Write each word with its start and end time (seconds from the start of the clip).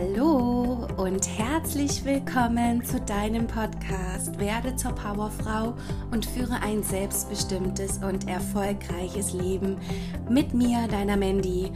Hallo 0.00 0.86
und 0.96 1.28
herzlich 1.38 2.06
willkommen 2.06 2.82
zu 2.82 2.98
deinem 3.00 3.46
Podcast 3.46 4.38
Werde 4.38 4.74
zur 4.74 4.92
Powerfrau 4.92 5.74
und 6.10 6.24
führe 6.24 6.62
ein 6.62 6.82
selbstbestimmtes 6.82 7.98
und 7.98 8.26
erfolgreiches 8.26 9.34
Leben 9.34 9.76
mit 10.30 10.54
mir, 10.54 10.88
deiner 10.88 11.18
Mandy. 11.18 11.70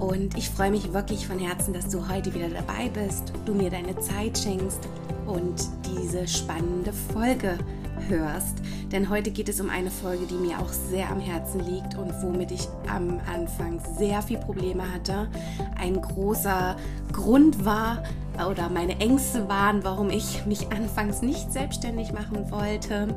Und 0.00 0.36
ich 0.36 0.50
freue 0.50 0.72
mich 0.72 0.92
wirklich 0.92 1.28
von 1.28 1.38
Herzen, 1.38 1.72
dass 1.72 1.88
du 1.88 2.08
heute 2.08 2.34
wieder 2.34 2.48
dabei 2.48 2.88
bist, 2.88 3.32
du 3.46 3.54
mir 3.54 3.70
deine 3.70 3.96
Zeit 4.00 4.36
schenkst 4.36 4.88
und 5.26 5.62
diese 5.86 6.26
spannende 6.26 6.92
Folge 6.92 7.56
hörst. 8.08 8.58
Denn 8.92 9.08
heute 9.08 9.30
geht 9.30 9.48
es 9.48 9.60
um 9.60 9.70
eine 9.70 9.90
Folge, 9.90 10.26
die 10.26 10.34
mir 10.34 10.58
auch 10.58 10.68
sehr 10.68 11.10
am 11.10 11.20
Herzen 11.20 11.60
liegt 11.60 11.96
und 11.96 12.12
womit 12.22 12.50
ich 12.50 12.68
am 12.88 13.20
Anfang 13.32 13.80
sehr 13.98 14.22
viel 14.22 14.38
Probleme 14.38 14.82
hatte. 14.92 15.28
Ein 15.78 16.00
großer 16.00 16.76
Grund 17.12 17.64
war 17.64 18.02
oder 18.48 18.68
meine 18.68 18.98
Ängste 19.00 19.48
waren, 19.48 19.84
warum 19.84 20.10
ich 20.10 20.46
mich 20.46 20.72
anfangs 20.72 21.22
nicht 21.22 21.52
selbstständig 21.52 22.12
machen 22.12 22.50
wollte 22.50 23.14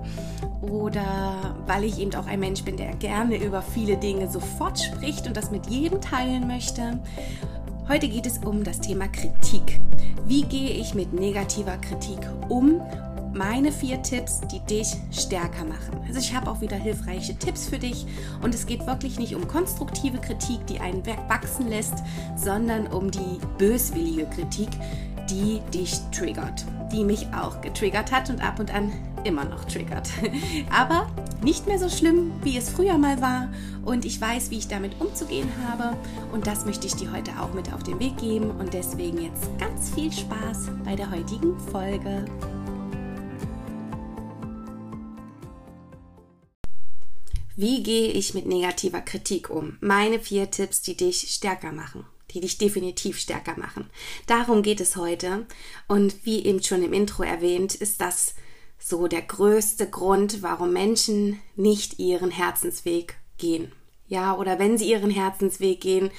oder 0.62 1.56
weil 1.66 1.84
ich 1.84 2.00
eben 2.00 2.14
auch 2.16 2.28
ein 2.28 2.40
Mensch 2.40 2.64
bin, 2.64 2.78
der 2.78 2.94
gerne 2.96 3.38
über 3.38 3.62
viele 3.62 3.98
Dinge 3.98 4.30
sofort 4.30 4.80
spricht 4.80 5.28
und 5.28 5.38
das 5.38 5.52
mit 5.52 5.68
jedem 5.68 6.02
teilen 6.02 6.48
möchte. 6.48 7.00
Heute 7.88 8.08
geht 8.08 8.26
es 8.26 8.38
um 8.40 8.64
das 8.64 8.80
Thema 8.80 9.08
Kritik. 9.08 9.80
Wie 10.26 10.44
gehe 10.44 10.70
ich 10.70 10.94
mit 10.94 11.14
negativer 11.14 11.78
Kritik 11.78 12.20
um 12.48 12.82
meine 13.34 13.72
vier 13.72 14.02
Tipps, 14.02 14.42
die 14.52 14.60
dich 14.62 14.96
stärker 15.12 15.66
machen. 15.66 16.02
Also 16.08 16.20
ich 16.20 16.34
habe 16.34 16.50
auch 16.50 16.62
wieder 16.62 16.78
hilfreiche 16.78 17.36
Tipps 17.36 17.68
für 17.68 17.80
dich 17.80 18.06
und 18.42 18.54
es 18.54 18.66
geht 18.66 18.86
wirklich 18.86 19.20
nicht 19.20 19.36
um 19.36 19.48
konstruktive 19.48 20.20
Kritik, 20.20 20.66
die 20.68 20.80
einen 20.80 21.06
wachsen 21.28 21.68
lässt, 21.68 21.96
sondern 22.36 22.88
um 22.88 23.10
die 23.10 23.40
böswillige 23.58 24.26
Kritik, 24.26 24.70
die 25.30 25.62
dich 25.74 26.00
triggert, 26.12 26.66
die 26.92 27.04
mich 27.04 27.28
auch 27.34 27.62
getriggert 27.62 28.12
hat 28.12 28.30
und 28.30 28.44
ab 28.44 28.60
und 28.60 28.74
an 28.74 28.92
immer 29.24 29.46
noch 29.46 29.66
triggert. 29.66 30.10
Aber 30.70 31.08
nicht 31.42 31.66
mehr 31.66 31.80
so 31.80 31.90
schlimm, 31.90 32.32
wie 32.44 32.58
es 32.58 32.70
früher 32.70 32.98
mal 32.98 33.22
war 33.22 33.50
und 33.86 34.06
ich 34.06 34.20
weiß, 34.20 34.52
wie 34.52 34.58
ich 34.58 34.68
damit 34.68 35.00
umzugehen 35.00 35.50
habe 35.68 35.96
und 36.34 36.46
das 36.46 36.66
möchte 36.66 36.88
ich 36.88 36.96
dir 36.96 37.12
heute 37.12 37.32
auch 37.40 37.54
mit 37.54 37.74
auf 37.74 37.84
den 37.84 38.00
Weg 38.00 38.18
geben 38.18 38.52
und 38.52 38.74
deswegen 38.74 39.22
jetzt 39.22 39.48
ganz 39.60 39.90
viel 39.92 40.12
Spaß 40.12 40.70
bei 40.84 40.96
der 40.96 41.10
heutigen 41.10 41.58
Folge. 41.72 42.26
Wie 47.56 47.84
gehe 47.84 48.12
ich 48.12 48.34
mit 48.34 48.48
negativer 48.48 49.02
Kritik 49.02 49.52
um? 49.52 49.78
Meine 49.80 50.20
vier 50.20 50.50
Tipps, 50.50 50.82
die 50.82 50.98
dich 50.98 51.30
stärker 51.32 51.72
machen, 51.72 52.04
die 52.32 52.40
dich 52.40 52.58
definitiv 52.58 53.20
stärker 53.20 53.56
machen. 53.60 53.92
Darum 54.26 54.64
geht 54.64 54.82
es 54.82 54.96
heute. 54.96 55.46
Und 55.88 56.26
wie 56.26 56.44
eben 56.46 56.64
schon 56.64 56.82
im 56.82 56.94
Intro 56.94 57.22
erwähnt, 57.22 57.76
ist 57.76 58.02
das 58.02 58.34
so 58.80 59.08
der 59.08 59.22
größte 59.22 59.88
Grund, 59.88 60.42
warum 60.42 60.74
Menschen 60.74 61.40
nicht 61.56 62.00
ihren 62.00 62.32
Herzensweg 62.32 63.18
gehen. 63.38 63.72
Ja, 64.08 64.36
oder 64.36 64.58
wenn 64.58 64.80
sie 64.80 64.90
ihren 64.90 65.12
Herzensweg 65.12 65.80
gehen, 65.80 66.10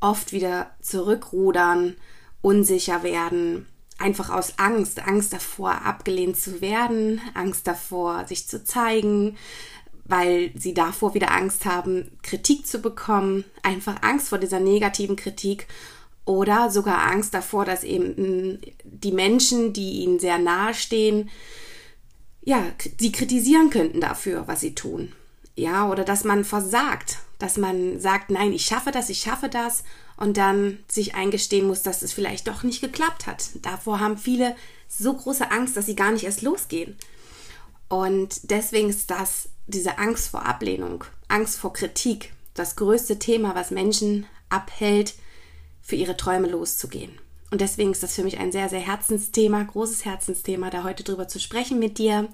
oft 0.00 0.32
wieder 0.32 0.74
zurückrudern, 0.82 1.94
unsicher 2.42 3.04
werden, 3.04 3.68
einfach 3.98 4.30
aus 4.30 4.58
Angst, 4.58 5.06
Angst 5.06 5.32
davor, 5.32 5.82
abgelehnt 5.82 6.36
zu 6.36 6.60
werden, 6.60 7.20
Angst 7.32 7.66
davor, 7.66 8.26
sich 8.26 8.48
zu 8.48 8.64
zeigen, 8.64 9.38
weil 10.04 10.52
sie 10.54 10.74
davor 10.74 11.14
wieder 11.14 11.32
Angst 11.32 11.64
haben, 11.64 12.10
Kritik 12.22 12.66
zu 12.66 12.80
bekommen, 12.80 13.44
einfach 13.62 14.02
Angst 14.02 14.28
vor 14.28 14.38
dieser 14.38 14.60
negativen 14.60 15.16
Kritik 15.16 15.66
oder 16.24 16.70
sogar 16.70 17.10
Angst 17.10 17.34
davor, 17.34 17.64
dass 17.64 17.84
eben 17.84 18.60
die 18.84 19.12
Menschen, 19.12 19.72
die 19.72 20.02
ihnen 20.02 20.18
sehr 20.18 20.38
nahe 20.38 20.74
stehen, 20.74 21.30
ja, 22.42 22.62
sie 22.98 23.12
kritisieren 23.12 23.70
könnten 23.70 24.00
dafür, 24.00 24.46
was 24.46 24.60
sie 24.60 24.74
tun. 24.74 25.12
Ja, 25.56 25.88
oder 25.88 26.04
dass 26.04 26.24
man 26.24 26.44
versagt, 26.44 27.18
dass 27.38 27.56
man 27.56 28.00
sagt, 28.00 28.30
nein, 28.30 28.52
ich 28.52 28.66
schaffe 28.66 28.90
das, 28.90 29.08
ich 29.08 29.20
schaffe 29.20 29.48
das 29.48 29.84
und 30.16 30.36
dann 30.36 30.78
sich 30.88 31.14
eingestehen 31.14 31.66
muss, 31.66 31.82
dass 31.82 32.02
es 32.02 32.12
vielleicht 32.12 32.48
doch 32.48 32.62
nicht 32.62 32.80
geklappt 32.80 33.26
hat. 33.26 33.50
Davor 33.62 34.00
haben 34.00 34.18
viele 34.18 34.56
so 34.88 35.14
große 35.14 35.50
Angst, 35.50 35.76
dass 35.76 35.86
sie 35.86 35.96
gar 35.96 36.10
nicht 36.10 36.24
erst 36.24 36.42
losgehen. 36.42 36.96
Und 37.88 38.50
deswegen 38.50 38.88
ist 38.88 39.10
das 39.10 39.48
diese 39.66 39.98
Angst 39.98 40.28
vor 40.28 40.46
Ablehnung, 40.46 41.04
Angst 41.28 41.58
vor 41.58 41.72
Kritik, 41.72 42.32
das 42.54 42.76
größte 42.76 43.18
Thema, 43.18 43.54
was 43.54 43.70
Menschen 43.70 44.26
abhält, 44.48 45.14
für 45.82 45.96
ihre 45.96 46.16
Träume 46.16 46.48
loszugehen. 46.48 47.18
Und 47.50 47.60
deswegen 47.60 47.92
ist 47.92 48.02
das 48.02 48.14
für 48.14 48.24
mich 48.24 48.38
ein 48.38 48.52
sehr, 48.52 48.68
sehr 48.68 48.80
Herzensthema, 48.80 49.62
großes 49.62 50.04
Herzensthema, 50.04 50.70
da 50.70 50.82
heute 50.82 51.04
drüber 51.04 51.28
zu 51.28 51.38
sprechen 51.38 51.78
mit 51.78 51.98
dir. 51.98 52.28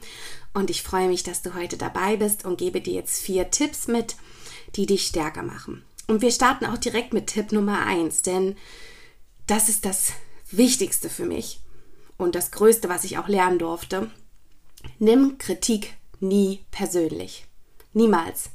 Und 0.55 0.71
ich 0.71 0.83
freue 0.83 1.09
mich, 1.09 1.23
dass 1.23 1.43
du 1.43 1.55
heute 1.55 1.77
dabei 1.77 2.17
bist 2.17 2.45
und 2.45 2.59
gebe 2.59 2.81
dir 2.81 2.95
jetzt 2.95 3.21
vier 3.21 3.51
Tipps 3.51 3.87
mit, 3.87 4.17
die 4.77 4.87
dich 4.87 5.07
stärker 5.07 5.43
machen. 5.43 5.85
Und 6.07 6.23
wir 6.23 6.31
starten 6.31 6.65
auch 6.65 6.79
direkt 6.79 7.13
mit 7.13 7.27
Tipp 7.27 7.53
Nummer 7.53 7.85
eins, 7.87 8.23
denn 8.23 8.57
das 9.47 9.69
ist 9.69 9.85
das 9.85 10.13
Wichtigste 10.51 11.11
für 11.11 11.27
mich 11.27 11.61
und 12.17 12.35
das 12.35 12.51
Größte, 12.51 12.89
was 12.89 13.05
ich 13.05 13.19
auch 13.19 13.29
lernen 13.29 13.59
durfte. 13.59 14.11
Nimm 14.99 15.39
Kritik 15.39 15.95
nie 16.21 16.65
persönlich. 16.71 17.47
Niemals. 17.93 18.51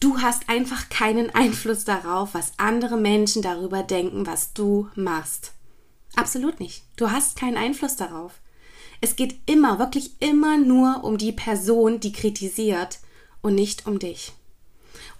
Du 0.00 0.20
hast 0.20 0.48
einfach 0.48 0.88
keinen 0.90 1.30
Einfluss 1.34 1.84
darauf, 1.84 2.34
was 2.34 2.52
andere 2.56 2.96
Menschen 2.96 3.42
darüber 3.42 3.82
denken, 3.82 4.26
was 4.26 4.52
du 4.52 4.88
machst. 4.94 5.52
Absolut 6.14 6.60
nicht. 6.60 6.84
Du 6.96 7.10
hast 7.10 7.36
keinen 7.36 7.56
Einfluss 7.56 7.96
darauf. 7.96 8.40
Es 9.00 9.16
geht 9.16 9.38
immer, 9.46 9.78
wirklich 9.78 10.12
immer 10.20 10.56
nur 10.56 11.04
um 11.04 11.18
die 11.18 11.32
Person, 11.32 12.00
die 12.00 12.12
kritisiert 12.12 12.98
und 13.42 13.54
nicht 13.54 13.86
um 13.86 13.98
dich. 13.98 14.32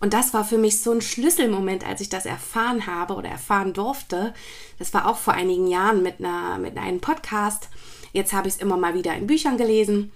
Und 0.01 0.13
das 0.13 0.33
war 0.33 0.45
für 0.45 0.59
mich 0.59 0.81
so 0.81 0.93
ein 0.93 1.01
Schlüsselmoment, 1.01 1.85
als 1.85 2.01
ich 2.01 2.09
das 2.09 2.25
erfahren 2.25 2.87
habe 2.87 3.15
oder 3.15 3.29
erfahren 3.29 3.73
durfte. 3.73 4.33
Das 4.79 4.95
war 4.95 5.07
auch 5.07 5.17
vor 5.17 5.35
einigen 5.35 5.67
Jahren 5.67 6.03
mit, 6.03 6.21
einer, 6.21 6.59
mit 6.59 6.77
einem 6.77 7.01
Podcast. 7.01 7.69
Jetzt 8.13 8.33
habe 8.33 8.49
ich 8.49 8.55
es 8.55 8.61
immer 8.61 8.77
mal 8.77 8.95
wieder 8.95 9.15
in 9.15 9.27
Büchern 9.27 9.57
gelesen, 9.57 10.13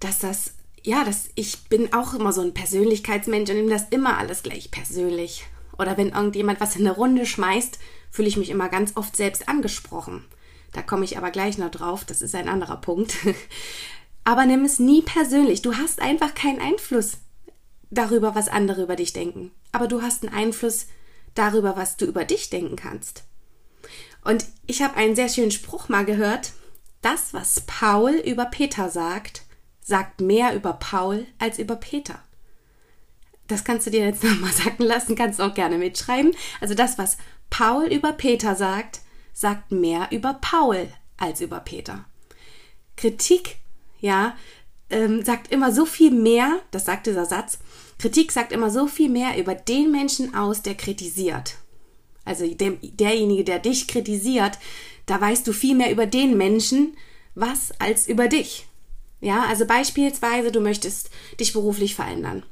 dass 0.00 0.20
das 0.20 0.54
ja, 0.88 1.04
das, 1.04 1.28
ich 1.34 1.64
bin 1.68 1.92
auch 1.92 2.14
immer 2.14 2.32
so 2.32 2.40
ein 2.40 2.54
Persönlichkeitsmensch 2.54 3.50
und 3.50 3.56
nehme 3.56 3.68
das 3.68 3.88
immer 3.90 4.16
alles 4.16 4.42
gleich 4.42 4.70
persönlich. 4.70 5.44
Oder 5.76 5.98
wenn 5.98 6.12
irgendjemand 6.12 6.62
was 6.62 6.76
in 6.76 6.86
eine 6.86 6.96
Runde 6.96 7.26
schmeißt, 7.26 7.78
fühle 8.10 8.26
ich 8.26 8.38
mich 8.38 8.48
immer 8.48 8.70
ganz 8.70 8.96
oft 8.96 9.14
selbst 9.14 9.50
angesprochen. 9.50 10.24
Da 10.72 10.80
komme 10.80 11.04
ich 11.04 11.18
aber 11.18 11.30
gleich 11.30 11.58
noch 11.58 11.70
drauf, 11.70 12.06
das 12.06 12.22
ist 12.22 12.34
ein 12.34 12.48
anderer 12.48 12.78
Punkt. 12.78 13.18
aber 14.24 14.46
nimm 14.46 14.64
es 14.64 14.78
nie 14.78 15.02
persönlich. 15.02 15.60
Du 15.60 15.76
hast 15.76 16.00
einfach 16.00 16.34
keinen 16.34 16.58
Einfluss 16.58 17.18
darüber, 17.90 18.34
was 18.34 18.48
andere 18.48 18.84
über 18.84 18.96
dich 18.96 19.12
denken. 19.12 19.50
Aber 19.72 19.88
du 19.88 20.00
hast 20.00 20.24
einen 20.24 20.34
Einfluss 20.34 20.86
darüber, 21.34 21.76
was 21.76 21.98
du 21.98 22.06
über 22.06 22.24
dich 22.24 22.48
denken 22.48 22.76
kannst. 22.76 23.24
Und 24.24 24.46
ich 24.66 24.80
habe 24.80 24.96
einen 24.96 25.16
sehr 25.16 25.28
schönen 25.28 25.50
Spruch 25.50 25.90
mal 25.90 26.06
gehört. 26.06 26.52
Das, 27.02 27.34
was 27.34 27.60
Paul 27.66 28.12
über 28.12 28.46
Peter 28.46 28.88
sagt, 28.88 29.42
sagt 29.88 30.20
mehr 30.20 30.54
über 30.54 30.74
Paul 30.74 31.26
als 31.38 31.58
über 31.58 31.74
Peter. 31.76 32.22
Das 33.46 33.64
kannst 33.64 33.86
du 33.86 33.90
dir 33.90 34.04
jetzt 34.04 34.22
nochmal 34.24 34.52
sagen 34.52 34.84
lassen, 34.84 35.16
kannst 35.16 35.40
auch 35.40 35.54
gerne 35.54 35.78
mitschreiben. 35.78 36.34
Also 36.60 36.74
das, 36.74 36.98
was 36.98 37.16
Paul 37.48 37.86
über 37.86 38.12
Peter 38.12 38.54
sagt, 38.54 39.00
sagt 39.32 39.72
mehr 39.72 40.08
über 40.10 40.34
Paul 40.34 40.88
als 41.16 41.40
über 41.40 41.60
Peter. 41.60 42.04
Kritik, 42.96 43.56
ja, 44.00 44.36
ähm, 44.90 45.24
sagt 45.24 45.50
immer 45.50 45.72
so 45.72 45.86
viel 45.86 46.10
mehr, 46.10 46.60
das 46.70 46.84
sagt 46.84 47.06
dieser 47.06 47.24
Satz, 47.24 47.58
Kritik 47.98 48.30
sagt 48.30 48.52
immer 48.52 48.70
so 48.70 48.86
viel 48.86 49.08
mehr 49.08 49.38
über 49.38 49.54
den 49.54 49.90
Menschen 49.90 50.34
aus, 50.34 50.60
der 50.62 50.74
kritisiert. 50.74 51.56
Also 52.26 52.46
dem, 52.46 52.78
derjenige, 52.82 53.44
der 53.44 53.58
dich 53.58 53.88
kritisiert, 53.88 54.58
da 55.06 55.18
weißt 55.18 55.46
du 55.46 55.54
viel 55.54 55.74
mehr 55.74 55.90
über 55.90 56.04
den 56.04 56.36
Menschen 56.36 56.94
was 57.34 57.72
als 57.78 58.08
über 58.08 58.28
dich. 58.28 58.67
Ja, 59.20 59.44
also 59.44 59.66
beispielsweise, 59.66 60.52
du 60.52 60.60
möchtest 60.60 61.10
dich 61.40 61.52
beruflich 61.52 61.94
verändern. 61.94 62.44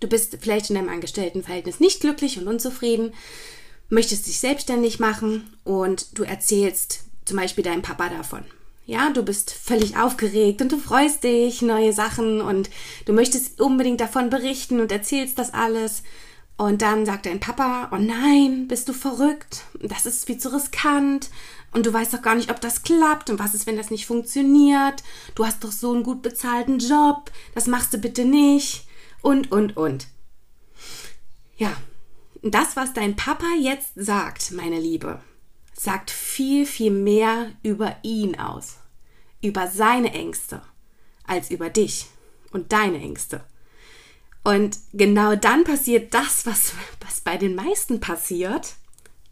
Du 0.00 0.08
bist 0.08 0.36
vielleicht 0.40 0.70
in 0.70 0.76
deinem 0.76 0.88
Angestelltenverhältnis 0.88 1.80
nicht 1.80 2.00
glücklich 2.00 2.38
und 2.38 2.48
unzufrieden, 2.48 3.14
möchtest 3.88 4.26
dich 4.26 4.40
selbstständig 4.40 4.98
machen 4.98 5.56
und 5.64 6.18
du 6.18 6.24
erzählst 6.24 7.04
zum 7.24 7.36
Beispiel 7.36 7.64
deinem 7.64 7.82
Papa 7.82 8.08
davon. 8.08 8.44
Ja, 8.84 9.10
du 9.10 9.22
bist 9.22 9.50
völlig 9.50 9.96
aufgeregt 9.96 10.62
und 10.62 10.70
du 10.70 10.78
freust 10.78 11.24
dich, 11.24 11.60
neue 11.60 11.92
Sachen 11.92 12.40
und 12.40 12.70
du 13.04 13.12
möchtest 13.12 13.60
unbedingt 13.60 14.00
davon 14.00 14.30
berichten 14.30 14.80
und 14.80 14.92
erzählst 14.92 15.38
das 15.38 15.52
alles. 15.54 16.04
Und 16.56 16.80
dann 16.80 17.04
sagt 17.04 17.26
dein 17.26 17.40
Papa, 17.40 17.90
oh 17.92 17.98
nein, 17.98 18.66
bist 18.66 18.88
du 18.88 18.94
verrückt? 18.94 19.64
Das 19.80 20.06
ist 20.06 20.24
viel 20.24 20.38
zu 20.38 20.54
riskant 20.54 21.28
und 21.72 21.84
du 21.84 21.92
weißt 21.92 22.14
doch 22.14 22.22
gar 22.22 22.34
nicht, 22.34 22.50
ob 22.50 22.60
das 22.62 22.82
klappt 22.82 23.28
und 23.28 23.38
was 23.38 23.52
ist, 23.54 23.66
wenn 23.66 23.76
das 23.76 23.90
nicht 23.90 24.06
funktioniert. 24.06 25.02
Du 25.34 25.44
hast 25.44 25.62
doch 25.62 25.72
so 25.72 25.92
einen 25.92 26.02
gut 26.02 26.22
bezahlten 26.22 26.78
Job, 26.78 27.30
das 27.54 27.66
machst 27.66 27.92
du 27.92 27.98
bitte 27.98 28.24
nicht 28.24 28.86
und, 29.20 29.52
und, 29.52 29.76
und. 29.76 30.06
Ja, 31.58 31.76
das, 32.42 32.76
was 32.76 32.94
dein 32.94 33.16
Papa 33.16 33.46
jetzt 33.60 33.92
sagt, 33.94 34.52
meine 34.52 34.80
Liebe, 34.80 35.20
sagt 35.74 36.10
viel, 36.10 36.64
viel 36.64 36.90
mehr 36.90 37.50
über 37.62 37.96
ihn 38.02 38.38
aus, 38.38 38.76
über 39.42 39.68
seine 39.68 40.12
Ängste, 40.12 40.62
als 41.26 41.50
über 41.50 41.68
dich 41.68 42.06
und 42.50 42.72
deine 42.72 42.98
Ängste. 42.98 43.44
Und 44.46 44.78
genau 44.92 45.34
dann 45.34 45.64
passiert 45.64 46.14
das, 46.14 46.46
was, 46.46 46.72
was 47.04 47.20
bei 47.20 47.36
den 47.36 47.56
meisten 47.56 47.98
passiert, 47.98 48.74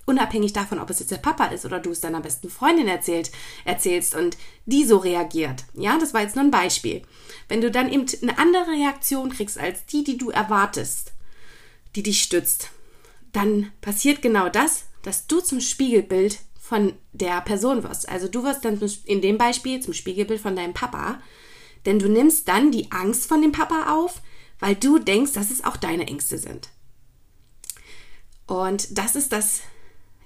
unabhängig 0.06 0.52
davon, 0.52 0.80
ob 0.80 0.90
es 0.90 0.98
jetzt 0.98 1.12
der 1.12 1.18
Papa 1.18 1.44
ist 1.44 1.64
oder 1.64 1.78
du 1.78 1.92
es 1.92 2.00
deiner 2.00 2.20
besten 2.20 2.50
Freundin 2.50 2.88
erzählt, 2.88 3.30
erzählst 3.64 4.16
und 4.16 4.36
die 4.66 4.84
so 4.84 4.96
reagiert. 4.96 5.66
Ja, 5.74 5.98
das 6.00 6.14
war 6.14 6.22
jetzt 6.22 6.34
nur 6.34 6.44
ein 6.44 6.50
Beispiel. 6.50 7.02
Wenn 7.46 7.60
du 7.60 7.70
dann 7.70 7.92
eben 7.92 8.06
eine 8.22 8.38
andere 8.38 8.72
Reaktion 8.72 9.30
kriegst 9.30 9.56
als 9.56 9.86
die, 9.86 10.02
die 10.02 10.18
du 10.18 10.30
erwartest, 10.30 11.12
die 11.94 12.02
dich 12.02 12.20
stützt, 12.20 12.70
dann 13.32 13.70
passiert 13.82 14.20
genau 14.20 14.48
das, 14.48 14.86
dass 15.02 15.28
du 15.28 15.38
zum 15.38 15.60
Spiegelbild 15.60 16.40
von 16.60 16.92
der 17.12 17.40
Person 17.42 17.84
wirst. 17.84 18.08
Also 18.08 18.26
du 18.26 18.42
wirst 18.42 18.64
dann 18.64 18.80
in 19.04 19.20
dem 19.20 19.38
Beispiel 19.38 19.78
zum 19.78 19.94
Spiegelbild 19.94 20.40
von 20.40 20.56
deinem 20.56 20.74
Papa, 20.74 21.22
denn 21.86 22.00
du 22.00 22.08
nimmst 22.08 22.48
dann 22.48 22.72
die 22.72 22.90
Angst 22.90 23.28
von 23.28 23.40
dem 23.42 23.52
Papa 23.52 23.94
auf, 23.94 24.20
weil 24.60 24.74
du 24.74 24.98
denkst, 24.98 25.32
dass 25.32 25.50
es 25.50 25.64
auch 25.64 25.76
deine 25.76 26.06
Ängste 26.06 26.38
sind. 26.38 26.68
Und 28.46 28.98
das 28.98 29.16
ist 29.16 29.32
das 29.32 29.60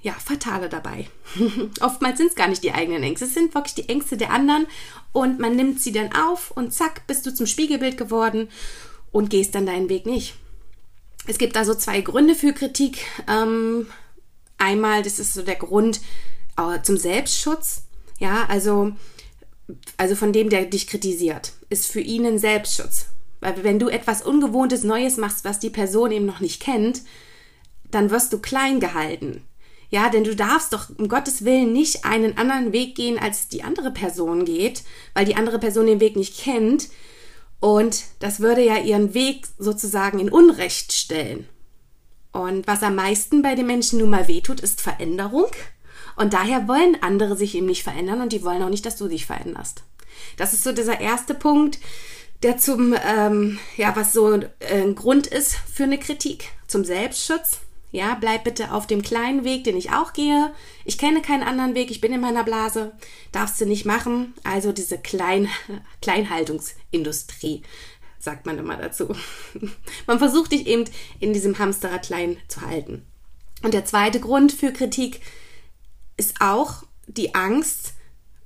ja, 0.02 0.12
Fatale 0.12 0.68
dabei. 0.68 1.08
Oftmals 1.80 2.18
sind 2.18 2.28
es 2.28 2.34
gar 2.34 2.48
nicht 2.48 2.62
die 2.62 2.72
eigenen 2.72 3.02
Ängste, 3.02 3.26
es 3.26 3.34
sind 3.34 3.54
wirklich 3.54 3.74
die 3.74 3.88
Ängste 3.88 4.16
der 4.16 4.30
anderen 4.30 4.66
und 5.12 5.40
man 5.40 5.56
nimmt 5.56 5.80
sie 5.80 5.92
dann 5.92 6.12
auf 6.12 6.50
und 6.52 6.72
zack, 6.72 7.06
bist 7.06 7.26
du 7.26 7.34
zum 7.34 7.46
Spiegelbild 7.46 7.96
geworden 7.96 8.48
und 9.10 9.30
gehst 9.30 9.54
dann 9.54 9.66
deinen 9.66 9.88
Weg 9.88 10.06
nicht. 10.06 10.34
Es 11.26 11.38
gibt 11.38 11.56
also 11.56 11.74
zwei 11.74 12.00
Gründe 12.00 12.34
für 12.34 12.52
Kritik. 12.52 13.04
Ähm, 13.28 13.86
einmal, 14.56 15.02
das 15.02 15.18
ist 15.18 15.34
so 15.34 15.42
der 15.42 15.56
Grund 15.56 16.00
äh, 16.56 16.80
zum 16.82 16.96
Selbstschutz. 16.96 17.82
Ja, 18.18 18.46
also, 18.48 18.92
also 19.96 20.14
von 20.14 20.32
dem, 20.32 20.48
der 20.48 20.64
dich 20.64 20.86
kritisiert, 20.86 21.52
ist 21.68 21.86
für 21.86 22.00
ihn 22.00 22.24
ein 22.24 22.38
Selbstschutz. 22.38 23.06
Weil 23.40 23.62
wenn 23.64 23.78
du 23.78 23.88
etwas 23.88 24.22
Ungewohntes, 24.22 24.82
Neues 24.84 25.16
machst, 25.16 25.44
was 25.44 25.58
die 25.58 25.70
Person 25.70 26.10
eben 26.10 26.26
noch 26.26 26.40
nicht 26.40 26.60
kennt, 26.60 27.02
dann 27.90 28.10
wirst 28.10 28.32
du 28.32 28.38
klein 28.38 28.80
gehalten. 28.80 29.44
Ja, 29.90 30.10
denn 30.10 30.24
du 30.24 30.36
darfst 30.36 30.72
doch 30.72 30.90
um 30.98 31.08
Gottes 31.08 31.44
Willen 31.44 31.72
nicht 31.72 32.04
einen 32.04 32.36
anderen 32.36 32.72
Weg 32.72 32.94
gehen, 32.94 33.18
als 33.18 33.48
die 33.48 33.62
andere 33.62 33.90
Person 33.90 34.44
geht, 34.44 34.82
weil 35.14 35.24
die 35.24 35.36
andere 35.36 35.58
Person 35.58 35.86
den 35.86 36.00
Weg 36.00 36.16
nicht 36.16 36.38
kennt. 36.38 36.88
Und 37.60 38.04
das 38.20 38.40
würde 38.40 38.62
ja 38.62 38.76
ihren 38.76 39.14
Weg 39.14 39.46
sozusagen 39.58 40.18
in 40.18 40.30
Unrecht 40.30 40.92
stellen. 40.92 41.48
Und 42.32 42.66
was 42.66 42.82
am 42.82 42.96
meisten 42.96 43.40
bei 43.40 43.54
den 43.54 43.66
Menschen 43.66 43.98
nun 43.98 44.10
mal 44.10 44.28
wehtut, 44.28 44.60
ist 44.60 44.80
Veränderung. 44.80 45.50
Und 46.16 46.34
daher 46.34 46.68
wollen 46.68 47.02
andere 47.02 47.36
sich 47.36 47.54
eben 47.54 47.66
nicht 47.66 47.82
verändern 47.82 48.20
und 48.20 48.32
die 48.32 48.44
wollen 48.44 48.62
auch 48.62 48.68
nicht, 48.68 48.84
dass 48.84 48.96
du 48.96 49.08
dich 49.08 49.24
veränderst. 49.24 49.84
Das 50.36 50.52
ist 50.52 50.64
so 50.64 50.72
dieser 50.72 51.00
erste 51.00 51.34
Punkt, 51.34 51.78
der 52.42 52.58
zum, 52.58 52.94
ähm, 53.04 53.58
ja, 53.76 53.94
was 53.96 54.12
so 54.12 54.32
äh, 54.32 54.46
ein 54.60 54.94
Grund 54.94 55.26
ist 55.26 55.56
für 55.56 55.84
eine 55.84 55.98
Kritik, 55.98 56.50
zum 56.66 56.84
Selbstschutz. 56.84 57.60
Ja, 57.90 58.16
bleib 58.20 58.44
bitte 58.44 58.72
auf 58.72 58.86
dem 58.86 59.00
kleinen 59.00 59.44
Weg, 59.44 59.64
den 59.64 59.76
ich 59.76 59.90
auch 59.90 60.12
gehe. 60.12 60.52
Ich 60.84 60.98
kenne 60.98 61.22
keinen 61.22 61.42
anderen 61.42 61.74
Weg, 61.74 61.90
ich 61.90 62.02
bin 62.02 62.12
in 62.12 62.20
meiner 62.20 62.44
Blase. 62.44 62.92
Darfst 63.32 63.60
du 63.60 63.64
nicht 63.64 63.86
machen. 63.86 64.34
Also 64.44 64.72
diese 64.72 64.98
Klein 64.98 65.48
Kleinhaltungsindustrie, 66.02 67.62
sagt 68.18 68.44
man 68.44 68.58
immer 68.58 68.76
dazu. 68.76 69.14
man 70.06 70.18
versucht 70.18 70.52
dich 70.52 70.66
eben 70.66 70.84
in 71.18 71.32
diesem 71.32 71.58
Hamsterrad 71.58 72.04
klein 72.04 72.36
zu 72.46 72.60
halten. 72.60 73.06
Und 73.62 73.72
der 73.72 73.86
zweite 73.86 74.20
Grund 74.20 74.52
für 74.52 74.72
Kritik 74.72 75.20
ist 76.18 76.36
auch 76.40 76.84
die 77.06 77.34
Angst. 77.34 77.94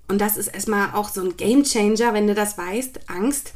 Und 0.06 0.20
das 0.20 0.36
ist 0.36 0.48
erstmal 0.48 0.92
auch 0.92 1.08
so 1.08 1.20
ein 1.20 1.36
Game 1.36 1.64
Changer, 1.64 2.14
wenn 2.14 2.28
du 2.28 2.34
das 2.34 2.56
weißt. 2.56 3.10
Angst, 3.10 3.54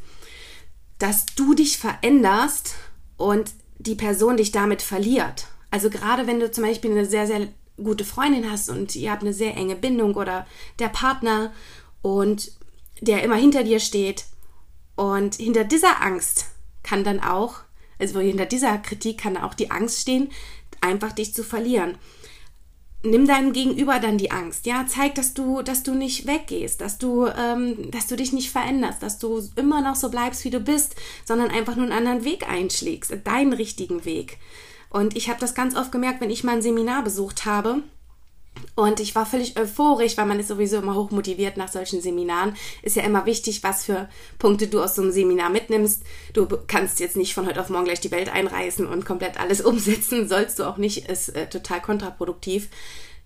dass 0.99 1.27
du 1.27 1.55
dich 1.55 1.79
veränderst 1.79 2.75
und 3.17 3.53
die 3.79 3.95
Person 3.95 4.37
dich 4.37 4.53
damit 4.53 4.83
verliert. 4.83 5.47
Also 5.71 5.91
gerade 5.91 6.27
wenn 6.27 6.41
du 6.41 6.51
zum 6.51 6.65
Beispiel 6.65 6.91
eine 6.91 7.07
sehr, 7.07 7.27
sehr 7.27 7.49
gute 7.77 8.05
Freundin 8.05 8.51
hast 8.51 8.71
und 8.71 8.97
ihr 8.97 9.11
habt 9.11 9.23
eine 9.23 9.35
sehr 9.35 9.55
enge 9.57 9.77
Bindung 9.77 10.15
oder 10.15 10.47
der 10.79 10.89
Partner 10.89 11.53
und 12.03 12.53
der 13.01 13.23
immer 13.23 13.37
hinter 13.37 13.63
dir 13.63 13.81
steht 13.81 14.25
und 14.95 15.35
hinter 15.35 15.65
dieser 15.65 16.03
Angst 16.03 16.47
kann 16.83 17.05
dann 17.05 17.21
auch, 17.21 17.61
also 17.99 18.21
hinter 18.21 18.47
dieser 18.47 18.79
Kritik 18.79 19.19
kann 19.19 19.37
auch 19.37 19.55
die 19.55 19.71
Angst 19.71 20.01
stehen, 20.01 20.31
einfach 20.81 21.13
dich 21.13 21.35
zu 21.35 21.45
verlieren. 21.45 21.99
Nimm 23.11 23.27
deinem 23.27 23.53
Gegenüber 23.53 23.99
dann 23.99 24.19
die 24.19 24.31
Angst, 24.31 24.67
ja, 24.67 24.85
zeig, 24.87 25.15
dass 25.15 25.35
du, 25.35 25.63
dass 25.63 25.83
du 25.83 25.95
nicht 25.95 26.27
weggehst, 26.27 26.81
dass 26.81 26.99
du, 26.99 27.27
ähm, 27.27 27.91
dass 27.91 28.07
du 28.07 28.17
dich 28.17 28.33
nicht 28.33 28.51
veränderst, 28.51 29.03
dass 29.03 29.19
du 29.19 29.43
immer 29.57 29.81
noch 29.81 29.97
so 29.97 30.11
bleibst, 30.11 30.45
wie 30.45 30.51
du 30.51 30.61
bist, 30.61 30.97
sondern 31.25 31.51
einfach 31.51 31.77
nur 31.77 31.85
einen 31.85 31.93
anderen 31.93 32.25
Weg 32.25 32.49
einschlägst, 32.49 33.15
deinen 33.25 33.53
richtigen 33.53 34.05
Weg. 34.05 34.39
Und 34.91 35.17
ich 35.17 35.29
habe 35.29 35.41
das 35.41 35.55
ganz 35.55 35.77
oft 35.77 35.93
gemerkt, 35.93 36.21
wenn 36.21 36.31
ich 36.31 36.45
mal 36.45 36.57
ein 36.57 36.63
Seminar 36.63 37.03
besucht 37.03 37.45
habe. 37.45 37.83
Und 38.75 39.01
ich 39.01 39.15
war 39.15 39.25
völlig 39.25 39.59
euphorisch, 39.59 40.17
weil 40.17 40.27
man 40.27 40.39
ist 40.39 40.49
sowieso 40.49 40.77
immer 40.77 40.95
hochmotiviert 40.95 41.57
nach 41.57 41.69
solchen 41.69 42.01
Seminaren. 42.01 42.55
Ist 42.83 42.97
ja 42.97 43.03
immer 43.03 43.25
wichtig, 43.25 43.63
was 43.63 43.85
für 43.85 44.09
Punkte 44.39 44.69
du 44.69 44.83
aus 44.83 44.95
so 44.95 45.03
einem 45.03 45.13
Seminar 45.13 45.51
mitnimmst. 45.51 46.03
Du 46.35 46.47
kannst 46.67 47.01
jetzt 47.01 47.17
nicht 47.17 47.35
von 47.35 47.47
heute 47.47 47.61
auf 47.61 47.71
morgen 47.71 47.87
gleich 47.87 48.01
die 48.01 48.11
Welt 48.11 48.29
einreißen 48.29 48.87
und 48.87 49.07
komplett 49.07 49.41
alles 49.41 49.61
umsetzen. 49.65 50.29
Sollst 50.29 50.59
du 50.59 50.65
auch 50.65 50.77
nicht, 50.77 51.09
ist 51.09 51.31
äh, 51.31 51.49
total 51.49 51.81
kontraproduktiv. 51.81 52.69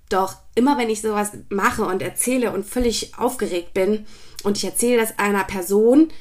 Doch 0.08 0.36
immer 0.54 0.76
wenn 0.78 0.90
ich 0.90 1.02
sowas 1.02 1.32
mache 1.48 1.84
und 1.84 2.02
erzähle 2.02 2.52
und 2.52 2.66
völlig 2.66 3.16
aufgeregt 3.16 3.74
bin 3.74 4.06
und 4.42 4.56
ich 4.56 4.64
erzähle 4.64 5.00
das 5.00 5.18
einer 5.18 5.44
Person, 5.44 6.12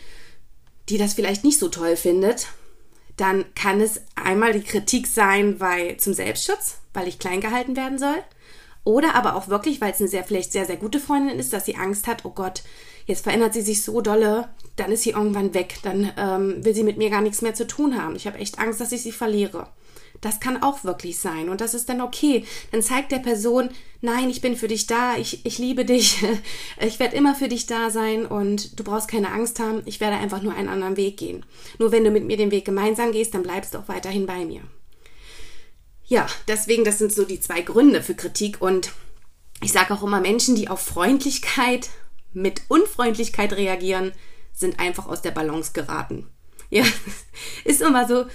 die 0.90 0.98
das 0.98 1.14
vielleicht 1.14 1.44
nicht 1.44 1.60
so 1.60 1.70
toll 1.70 1.96
findet, 1.96 2.48
dann 3.18 3.46
kann 3.54 3.82
es 3.82 4.02
einmal 4.16 4.54
die 4.54 4.64
Kritik 4.64 5.06
sein, 5.08 5.60
weil 5.60 5.98
zum 5.98 6.14
Selbstschutz, 6.14 6.78
weil 6.94 7.08
ich 7.08 7.20
klein 7.20 7.42
gehalten 7.42 7.76
werden 7.76 8.00
soll. 8.00 8.16
Oder 8.84 9.16
aber 9.16 9.36
auch 9.36 9.48
wirklich, 9.48 9.82
weil 9.82 9.92
es 9.92 10.00
eine 10.00 10.08
sehr, 10.08 10.24
vielleicht 10.24 10.52
sehr, 10.52 10.66
sehr 10.66 10.78
gute 10.78 11.00
Freundin 11.00 11.38
ist, 11.38 11.54
dass 11.54 11.66
sie 11.66 11.76
Angst 11.76 12.08
hat, 12.08 12.26
oh 12.26 12.32
Gott, 12.32 12.64
jetzt 13.06 13.24
verändert 13.24 13.54
sie 13.54 13.62
sich 13.62 13.84
so 13.84 14.02
dolle, 14.02 14.50
dann 14.76 14.92
ist 14.92 15.04
sie 15.04 15.12
irgendwann 15.12 15.54
weg, 15.54 15.76
dann 15.84 16.12
ähm, 16.18 16.64
will 16.64 16.74
sie 16.74 16.84
mit 16.84 16.98
mir 16.98 17.10
gar 17.10 17.22
nichts 17.22 17.42
mehr 17.42 17.54
zu 17.54 17.68
tun 17.68 18.02
haben. 18.02 18.16
Ich 18.16 18.28
habe 18.28 18.38
echt 18.38 18.60
Angst, 18.60 18.80
dass 18.80 18.92
ich 18.92 19.02
sie 19.02 19.12
verliere. 19.12 19.68
Das 20.22 20.40
kann 20.40 20.62
auch 20.62 20.84
wirklich 20.84 21.20
sein 21.20 21.50
und 21.50 21.62
das 21.62 21.74
ist 21.74 21.88
dann 21.88 22.02
okay. 22.02 22.44
Dann 22.72 22.82
zeigt 22.82 23.12
der 23.12 23.20
Person, 23.20 23.70
nein, 24.02 24.30
ich 24.30 24.42
bin 24.42 24.56
für 24.56 24.68
dich 24.68 24.86
da, 24.86 25.18
ich, 25.18 25.46
ich 25.46 25.58
liebe 25.60 25.86
dich, 25.86 26.24
ich 26.80 27.00
werde 27.00 27.16
immer 27.16 27.36
für 27.36 27.48
dich 27.48 27.68
da 27.68 27.90
sein 27.90 28.26
und 28.26 28.80
du 28.80 28.84
brauchst 28.84 29.08
keine 29.08 29.32
Angst 29.32 29.60
haben, 29.60 29.82
ich 29.86 30.00
werde 30.00 30.18
einfach 30.18 30.42
nur 30.42 30.54
einen 30.54 30.70
anderen 30.70 30.98
Weg 30.98 31.18
gehen. 31.18 31.46
Nur 31.78 31.92
wenn 31.92 32.04
du 32.04 32.12
mit 32.12 32.26
mir 32.26 32.38
den 32.38 32.52
Weg 32.52 32.66
gemeinsam 32.66 33.12
gehst, 33.12 33.34
dann 33.34 33.44
bleibst 33.44 33.74
du 33.74 33.80
auch 33.80 33.88
weiterhin 33.88 34.26
bei 34.26 34.46
mir. 34.46 34.62
Ja, 36.10 36.28
deswegen, 36.48 36.84
das 36.84 36.98
sind 36.98 37.14
so 37.14 37.24
die 37.24 37.40
zwei 37.40 37.62
Gründe 37.62 38.02
für 38.02 38.16
Kritik 38.16 38.62
und 38.62 38.92
ich 39.62 39.72
sage 39.72 39.94
auch 39.94 40.02
immer, 40.02 40.20
Menschen, 40.20 40.56
die 40.56 40.68
auf 40.68 40.82
Freundlichkeit 40.82 41.90
mit 42.34 42.64
Unfreundlichkeit 42.68 43.54
reagieren, 43.54 44.12
sind 44.52 44.80
einfach 44.80 45.08
aus 45.08 45.22
der 45.22 45.32
Balance 45.32 45.72
geraten. 45.72 46.28
Ja, 46.72 46.84
ist 47.64 47.82
immer 47.82 48.08
so, 48.08 48.26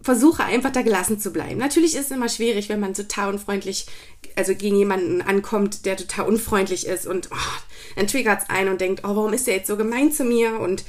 versuche 0.00 0.44
einfach 0.44 0.72
da 0.72 0.82
gelassen 0.82 1.20
zu 1.20 1.32
bleiben. 1.32 1.58
Natürlich 1.58 1.94
ist 1.94 2.06
es 2.06 2.10
immer 2.10 2.28
schwierig, 2.28 2.68
wenn 2.68 2.80
man 2.80 2.94
total 2.94 3.32
unfreundlich, 3.32 3.86
also 4.34 4.54
gegen 4.56 4.76
jemanden 4.76 5.22
ankommt, 5.22 5.86
der 5.86 5.96
total 5.96 6.26
unfreundlich 6.26 6.84
ist 6.84 7.06
und 7.06 7.28
oh, 7.32 7.62
dann 7.94 8.08
triggert 8.08 8.42
es 8.42 8.50
ein 8.50 8.68
und 8.68 8.80
denkt, 8.80 9.02
oh, 9.04 9.14
warum 9.14 9.32
ist 9.32 9.46
der 9.46 9.54
jetzt 9.54 9.68
so 9.68 9.76
gemein 9.76 10.10
zu 10.10 10.24
mir 10.24 10.58
und 10.58 10.84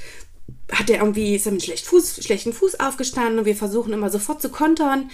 hat 0.72 0.88
der 0.88 0.98
irgendwie, 0.98 1.36
ist 1.36 1.46
er 1.46 1.52
mit 1.52 1.62
schlecht 1.62 1.86
Fuß, 1.86 2.24
schlechten 2.24 2.52
Fuß 2.52 2.80
aufgestanden 2.80 3.38
und 3.38 3.44
wir 3.44 3.56
versuchen 3.56 3.92
immer 3.92 4.10
sofort 4.10 4.42
zu 4.42 4.48
kontern. 4.48 5.10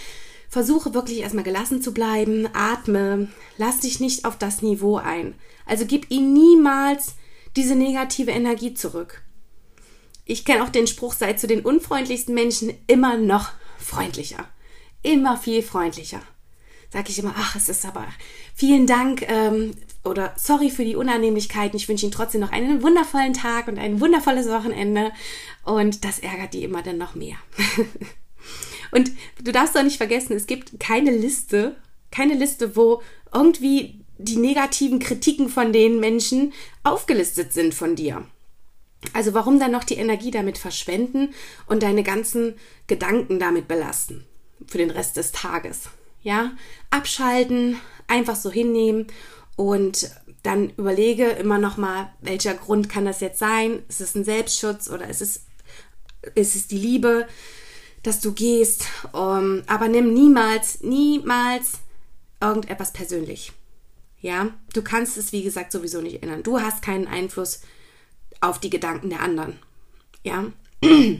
Versuche 0.52 0.92
wirklich 0.92 1.20
erstmal 1.20 1.44
gelassen 1.44 1.80
zu 1.80 1.94
bleiben, 1.94 2.46
atme, 2.52 3.28
lass 3.56 3.80
dich 3.80 4.00
nicht 4.00 4.26
auf 4.26 4.36
das 4.36 4.60
Niveau 4.60 4.98
ein. 4.98 5.34
Also 5.64 5.86
gib 5.86 6.10
ihm 6.10 6.34
niemals 6.34 7.14
diese 7.56 7.74
negative 7.74 8.32
Energie 8.32 8.74
zurück. 8.74 9.22
Ich 10.26 10.44
kenne 10.44 10.62
auch 10.62 10.68
den 10.68 10.86
Spruch, 10.86 11.14
sei 11.14 11.32
zu 11.32 11.46
den 11.46 11.62
unfreundlichsten 11.62 12.34
Menschen 12.34 12.74
immer 12.86 13.16
noch 13.16 13.52
freundlicher. 13.78 14.46
Immer 15.02 15.38
viel 15.38 15.62
freundlicher. 15.62 16.20
Sag 16.90 17.08
ich 17.08 17.18
immer, 17.18 17.32
ach, 17.34 17.56
es 17.56 17.70
ist 17.70 17.86
aber 17.86 18.04
vielen 18.54 18.86
Dank 18.86 19.22
ähm, 19.22 19.72
oder 20.04 20.34
sorry 20.36 20.68
für 20.68 20.84
die 20.84 20.96
Unannehmlichkeiten. 20.96 21.78
Ich 21.78 21.88
wünsche 21.88 22.04
Ihnen 22.04 22.12
trotzdem 22.12 22.42
noch 22.42 22.52
einen 22.52 22.82
wundervollen 22.82 23.32
Tag 23.32 23.68
und 23.68 23.78
ein 23.78 24.02
wundervolles 24.02 24.50
Wochenende. 24.50 25.12
Und 25.64 26.04
das 26.04 26.18
ärgert 26.18 26.52
die 26.52 26.64
immer 26.64 26.82
dann 26.82 26.98
noch 26.98 27.14
mehr. 27.14 27.36
und 28.92 29.10
du 29.42 29.50
darfst 29.50 29.74
doch 29.74 29.82
nicht 29.82 29.96
vergessen, 29.96 30.36
es 30.36 30.46
gibt 30.46 30.78
keine 30.78 31.10
Liste, 31.10 31.76
keine 32.12 32.34
Liste, 32.34 32.76
wo 32.76 33.02
irgendwie 33.34 34.04
die 34.18 34.36
negativen 34.36 35.00
Kritiken 35.00 35.48
von 35.48 35.72
den 35.72 35.98
Menschen 35.98 36.52
aufgelistet 36.84 37.52
sind 37.52 37.74
von 37.74 37.96
dir. 37.96 38.24
Also 39.14 39.34
warum 39.34 39.58
dann 39.58 39.72
noch 39.72 39.82
die 39.82 39.96
Energie 39.96 40.30
damit 40.30 40.58
verschwenden 40.58 41.34
und 41.66 41.82
deine 41.82 42.04
ganzen 42.04 42.54
Gedanken 42.86 43.40
damit 43.40 43.66
belasten 43.66 44.24
für 44.66 44.78
den 44.78 44.90
Rest 44.90 45.16
des 45.16 45.32
Tages? 45.32 45.88
Ja, 46.22 46.52
abschalten, 46.90 47.80
einfach 48.06 48.36
so 48.36 48.52
hinnehmen 48.52 49.08
Und 49.56 50.10
dann 50.42 50.70
überlege 50.70 51.26
immer 51.26 51.58
noch 51.58 51.76
mal, 51.76 52.12
welcher 52.20 52.54
Grund 52.54 52.88
kann 52.88 53.04
das 53.04 53.20
jetzt 53.20 53.38
sein? 53.38 53.82
Ist 53.88 54.00
es 54.00 54.14
ein 54.14 54.24
Selbstschutz 54.24 54.88
oder 54.88 55.08
ist 55.08 55.22
es, 55.22 55.46
ist 56.34 56.56
es 56.56 56.66
die 56.66 56.78
Liebe, 56.78 57.26
dass 58.02 58.20
du 58.20 58.32
gehst? 58.32 58.86
Um, 59.12 59.62
aber 59.66 59.88
nimm 59.88 60.12
niemals, 60.12 60.80
niemals 60.80 61.80
irgendetwas 62.40 62.92
persönlich. 62.92 63.52
Ja, 64.20 64.50
du 64.72 64.82
kannst 64.82 65.16
es, 65.16 65.32
wie 65.32 65.42
gesagt, 65.42 65.72
sowieso 65.72 66.00
nicht 66.00 66.22
ändern. 66.22 66.42
Du 66.42 66.60
hast 66.60 66.82
keinen 66.82 67.08
Einfluss 67.08 67.62
auf 68.40 68.60
die 68.60 68.70
Gedanken 68.70 69.10
der 69.10 69.20
anderen. 69.20 69.58
Ja. 70.22 70.46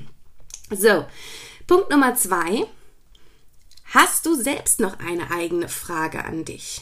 So, 0.74 1.04
Punkt 1.66 1.90
Nummer 1.90 2.14
zwei. 2.14 2.66
Hast 3.92 4.24
du 4.24 4.34
selbst 4.34 4.80
noch 4.80 5.00
eine 5.00 5.30
eigene 5.30 5.68
Frage 5.68 6.24
an 6.24 6.46
dich? 6.46 6.80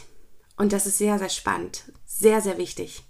Und 0.57 0.73
das 0.73 0.87
ist 0.87 0.99
sehr, 0.99 1.19
sehr 1.19 1.29
spannend. 1.29 1.83
Sehr, 2.07 2.41
sehr 2.41 2.57
wichtig. 2.57 3.03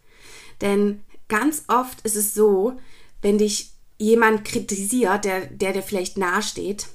Denn 0.63 1.05
ganz 1.29 1.65
oft 1.69 2.01
ist 2.01 2.17
es 2.17 2.33
so, 2.33 2.79
wenn 3.21 3.37
dich 3.37 3.73
jemand 4.01 4.47
kritisiert, 4.47 5.27
der, 5.27 5.47
der 5.47 5.75
dir 5.75 5.83
vielleicht 5.83 6.17
nahesteht 6.17 6.87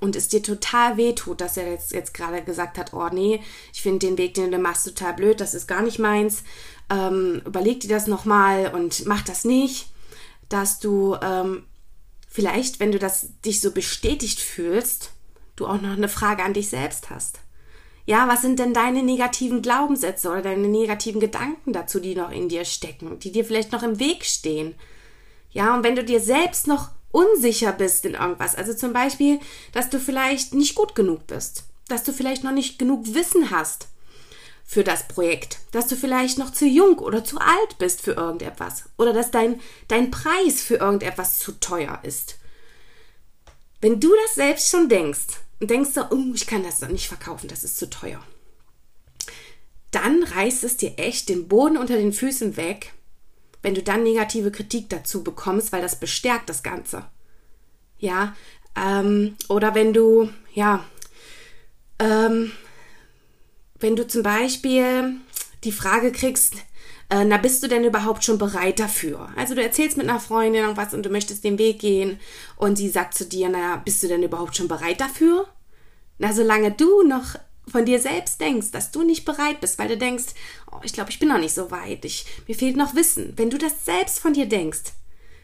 und 0.00 0.16
es 0.16 0.28
dir 0.28 0.42
total 0.42 0.96
wehtut, 0.96 1.42
dass 1.42 1.58
er 1.58 1.70
jetzt, 1.70 1.92
jetzt 1.92 2.14
gerade 2.14 2.42
gesagt 2.42 2.78
hat, 2.78 2.94
oh 2.94 3.08
nee, 3.12 3.42
ich 3.74 3.82
finde 3.82 4.06
den 4.06 4.16
Weg, 4.16 4.34
den 4.34 4.50
du 4.50 4.58
machst, 4.58 4.86
total 4.86 5.12
blöd, 5.12 5.40
das 5.40 5.52
ist 5.52 5.66
gar 5.66 5.82
nicht 5.82 5.98
meins. 5.98 6.44
Ähm, 6.88 7.42
überleg 7.44 7.80
dir 7.80 7.90
das 7.90 8.06
nochmal 8.06 8.74
und 8.74 9.04
mach 9.04 9.22
das 9.22 9.44
nicht, 9.44 9.88
dass 10.48 10.78
du 10.78 11.16
ähm, 11.22 11.64
vielleicht, 12.26 12.80
wenn 12.80 12.92
du 12.92 12.98
das 12.98 13.28
dich 13.44 13.60
so 13.60 13.70
bestätigt 13.70 14.40
fühlst, 14.40 15.12
du 15.56 15.66
auch 15.66 15.80
noch 15.80 15.92
eine 15.92 16.08
Frage 16.08 16.42
an 16.42 16.54
dich 16.54 16.70
selbst 16.70 17.10
hast. 17.10 17.40
Ja, 18.06 18.28
was 18.28 18.40
sind 18.40 18.58
denn 18.60 18.72
deine 18.72 19.02
negativen 19.02 19.60
Glaubenssätze 19.60 20.30
oder 20.30 20.42
deine 20.42 20.68
negativen 20.68 21.20
Gedanken 21.20 21.74
dazu, 21.74 22.00
die 22.00 22.14
noch 22.14 22.30
in 22.30 22.48
dir 22.48 22.64
stecken, 22.64 23.18
die 23.18 23.32
dir 23.32 23.44
vielleicht 23.44 23.72
noch 23.72 23.82
im 23.82 23.98
Weg 23.98 24.24
stehen? 24.24 24.74
Ja, 25.50 25.74
und 25.74 25.84
wenn 25.84 25.96
du 25.96 26.04
dir 26.04 26.20
selbst 26.20 26.66
noch 26.66 26.90
unsicher 27.10 27.72
bist 27.72 28.04
in 28.04 28.14
irgendwas, 28.14 28.54
also 28.54 28.74
zum 28.74 28.92
Beispiel, 28.92 29.40
dass 29.72 29.88
du 29.90 29.98
vielleicht 29.98 30.54
nicht 30.54 30.74
gut 30.74 30.94
genug 30.94 31.26
bist, 31.26 31.64
dass 31.88 32.02
du 32.02 32.12
vielleicht 32.12 32.44
noch 32.44 32.52
nicht 32.52 32.78
genug 32.78 33.14
Wissen 33.14 33.50
hast 33.50 33.88
für 34.64 34.82
das 34.82 35.06
Projekt, 35.06 35.60
dass 35.70 35.86
du 35.86 35.96
vielleicht 35.96 36.38
noch 36.38 36.52
zu 36.52 36.66
jung 36.66 36.98
oder 36.98 37.24
zu 37.24 37.38
alt 37.38 37.78
bist 37.78 38.02
für 38.02 38.12
irgendetwas 38.12 38.84
oder 38.98 39.12
dass 39.12 39.30
dein, 39.30 39.60
dein 39.88 40.10
Preis 40.10 40.60
für 40.60 40.76
irgendetwas 40.76 41.38
zu 41.38 41.52
teuer 41.52 42.00
ist. 42.02 42.38
Wenn 43.80 44.00
du 44.00 44.10
das 44.24 44.34
selbst 44.34 44.68
schon 44.68 44.88
denkst 44.88 45.40
und 45.60 45.70
denkst 45.70 45.90
so, 45.94 46.02
oh, 46.10 46.32
ich 46.34 46.46
kann 46.46 46.64
das 46.64 46.80
doch 46.80 46.88
nicht 46.88 47.06
verkaufen, 47.06 47.48
das 47.48 47.62
ist 47.62 47.78
zu 47.78 47.88
teuer, 47.88 48.20
dann 49.92 50.24
reißt 50.24 50.64
es 50.64 50.76
dir 50.76 50.98
echt 50.98 51.28
den 51.28 51.46
Boden 51.46 51.76
unter 51.76 51.96
den 51.96 52.12
Füßen 52.12 52.56
weg, 52.56 52.92
wenn 53.62 53.74
du 53.74 53.82
dann 53.82 54.02
negative 54.02 54.50
Kritik 54.50 54.88
dazu 54.88 55.24
bekommst, 55.24 55.72
weil 55.72 55.82
das 55.82 55.98
bestärkt 55.98 56.48
das 56.48 56.62
Ganze. 56.62 57.06
Ja, 57.98 58.34
ähm, 58.76 59.36
oder 59.48 59.74
wenn 59.74 59.92
du, 59.92 60.30
ja, 60.52 60.84
ähm, 61.98 62.52
wenn 63.78 63.96
du 63.96 64.06
zum 64.06 64.22
Beispiel 64.22 65.16
die 65.64 65.72
Frage 65.72 66.12
kriegst, 66.12 66.54
äh, 67.08 67.24
na, 67.24 67.36
bist 67.36 67.62
du 67.62 67.68
denn 67.68 67.84
überhaupt 67.84 68.24
schon 68.24 68.38
bereit 68.38 68.80
dafür? 68.80 69.28
Also 69.36 69.54
du 69.54 69.62
erzählst 69.62 69.96
mit 69.96 70.08
einer 70.08 70.20
Freundin 70.20 70.62
irgendwas 70.62 70.92
und 70.92 71.04
du 71.04 71.10
möchtest 71.10 71.44
den 71.44 71.58
Weg 71.58 71.78
gehen 71.78 72.18
und 72.56 72.76
sie 72.76 72.88
sagt 72.88 73.14
zu 73.14 73.24
dir, 73.24 73.48
na, 73.48 73.76
bist 73.76 74.02
du 74.02 74.08
denn 74.08 74.22
überhaupt 74.22 74.56
schon 74.56 74.68
bereit 74.68 75.00
dafür? 75.00 75.46
Na, 76.18 76.32
solange 76.32 76.72
du 76.72 77.02
noch 77.02 77.36
von 77.68 77.84
dir 77.84 78.00
selbst 78.00 78.40
denkst, 78.40 78.70
dass 78.70 78.90
du 78.90 79.02
nicht 79.02 79.24
bereit 79.24 79.60
bist, 79.60 79.78
weil 79.78 79.88
du 79.88 79.96
denkst, 79.96 80.26
oh, 80.70 80.80
ich 80.82 80.92
glaube, 80.92 81.10
ich 81.10 81.18
bin 81.18 81.28
noch 81.28 81.38
nicht 81.38 81.54
so 81.54 81.70
weit, 81.70 82.04
ich, 82.04 82.26
mir 82.46 82.54
fehlt 82.54 82.76
noch 82.76 82.94
Wissen. 82.94 83.32
Wenn 83.36 83.50
du 83.50 83.58
das 83.58 83.84
selbst 83.84 84.20
von 84.20 84.32
dir 84.32 84.46
denkst, 84.46 84.92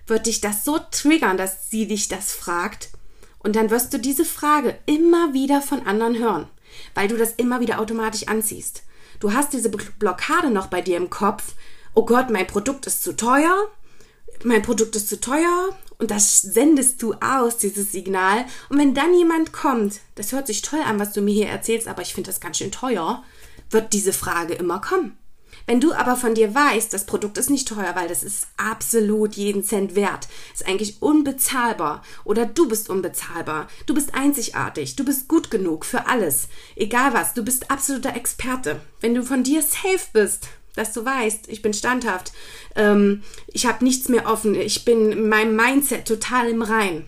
wird 0.07 0.26
dich 0.26 0.41
das 0.41 0.64
so 0.64 0.79
triggern, 0.91 1.37
dass 1.37 1.71
sie 1.71 1.87
dich 1.87 2.09
das 2.09 2.33
fragt. 2.33 2.91
Und 3.38 3.57
dann 3.57 3.71
wirst 3.71 3.93
du 3.93 3.99
diese 3.99 4.25
Frage 4.25 4.79
immer 4.87 5.35
wieder 5.35 5.61
von 5.62 5.87
anderen 5.87 6.19
hören 6.19 6.49
weil 6.95 7.09
du 7.09 7.17
das 7.17 7.33
immer 7.33 7.61
wieder 7.61 7.81
automatisch 7.81 8.29
anziehst. 8.29 8.83
Du 9.21 9.33
hast 9.33 9.52
diese 9.52 9.71
Blockade 9.71 10.50
noch 10.50 10.67
bei 10.67 10.81
dir 10.81 10.97
im 10.97 11.11
Kopf. 11.11 11.55
Oh 11.95 12.05
Gott, 12.05 12.31
mein 12.31 12.47
Produkt 12.47 12.87
ist 12.87 13.02
zu 13.05 13.14
teuer. 13.14 13.69
Mein 14.45 14.62
Produkt 14.62 14.97
ist 14.97 15.09
zu 15.09 15.21
teuer. 15.21 15.77
Und 15.99 16.11
das 16.11 16.43
sendest 16.43 17.01
du 17.01 17.15
aus, 17.21 17.59
dieses 17.59 17.93
Signal. 17.93 18.45
Und 18.69 18.79
wenn 18.79 18.93
dann 18.93 19.15
jemand 19.15 19.53
kommt, 19.53 20.01
das 20.17 20.33
hört 20.33 20.49
sich 20.49 20.61
toll 20.61 20.81
an, 20.85 20.99
was 20.99 21.12
du 21.12 21.21
mir 21.21 21.33
hier 21.33 21.49
erzählst, 21.49 21.87
aber 21.87 22.03
ich 22.03 22.12
finde 22.12 22.29
das 22.29 22.41
ganz 22.41 22.59
schön 22.59 22.73
teuer, 22.73 23.23
wird 23.71 23.93
diese 23.93 24.12
Frage 24.12 24.55
immer 24.55 24.81
kommen. 24.81 25.17
Wenn 25.67 25.81
du 25.81 25.93
aber 25.93 26.17
von 26.17 26.35
dir 26.35 26.55
weißt, 26.55 26.93
das 26.93 27.07
Produkt 27.07 27.39
ist 27.39 27.51
nicht 27.51 27.69
teuer, 27.69 27.95
weil 27.95 28.09
das 28.09 28.25
ist 28.25 28.49
absolut 28.57 29.35
jeden 29.35 29.62
Cent 29.62 29.95
wert, 29.95 30.27
ist 30.53 30.67
eigentlich 30.67 31.01
unbezahlbar 31.01 32.03
oder 32.25 32.47
du 32.47 32.69
bist 32.69 32.91
unbezahlbar, 32.91 33.69
du 33.87 33.95
bist 33.95 34.15
einzigartig, 34.15 34.97
du 34.97 35.05
bist 35.05 35.29
gut 35.29 35.51
genug 35.51 35.85
für 35.85 36.07
alles, 36.09 36.49
egal 36.75 37.15
was, 37.15 37.35
du 37.35 37.45
bist 37.45 37.71
absoluter 37.71 38.17
Experte. 38.17 38.81
Wenn 39.01 39.15
du 39.15 39.23
von 39.23 39.45
dir 39.45 39.62
safe 39.62 40.09
bist, 40.12 40.49
dass 40.75 40.93
du 40.93 41.05
weißt, 41.05 41.49
ich 41.49 41.62
bin 41.62 41.75
standhaft, 41.75 42.33
ähm, 42.76 43.23
ich 43.49 43.67
habe 43.67 43.85
nichts 43.85 44.09
mehr 44.09 44.26
offen, 44.26 44.55
ich 44.55 44.85
bin 44.85 45.12
in 45.12 45.29
meinem 45.29 45.57
Mindset 45.57 46.07
total 46.07 46.49
im 46.49 46.62
Rein, 46.62 47.07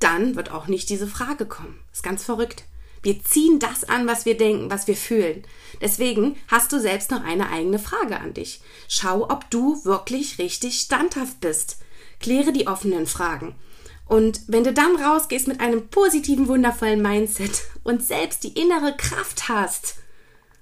dann 0.00 0.34
wird 0.34 0.50
auch 0.50 0.66
nicht 0.66 0.88
diese 0.88 1.06
Frage 1.06 1.46
kommen. 1.46 1.78
Ist 1.92 2.02
ganz 2.02 2.24
verrückt. 2.24 2.64
Wir 3.02 3.22
ziehen 3.22 3.58
das 3.58 3.84
an, 3.84 4.06
was 4.06 4.26
wir 4.26 4.36
denken, 4.36 4.70
was 4.70 4.86
wir 4.86 4.96
fühlen. 4.96 5.44
Deswegen 5.80 6.36
hast 6.48 6.72
du 6.72 6.80
selbst 6.80 7.10
noch 7.10 7.24
eine 7.24 7.50
eigene 7.50 7.78
Frage 7.78 8.18
an 8.18 8.34
dich. 8.34 8.60
Schau, 8.88 9.30
ob 9.30 9.50
du 9.50 9.82
wirklich 9.84 10.38
richtig 10.38 10.80
standhaft 10.80 11.40
bist. 11.40 11.78
Kläre 12.18 12.52
die 12.52 12.66
offenen 12.66 13.06
Fragen. 13.06 13.54
Und 14.06 14.40
wenn 14.48 14.64
du 14.64 14.72
dann 14.72 14.96
rausgehst 14.96 15.48
mit 15.48 15.60
einem 15.60 15.88
positiven, 15.88 16.48
wundervollen 16.48 17.00
Mindset 17.00 17.62
und 17.84 18.04
selbst 18.04 18.42
die 18.44 18.60
innere 18.60 18.96
Kraft 18.96 19.48
hast 19.48 19.96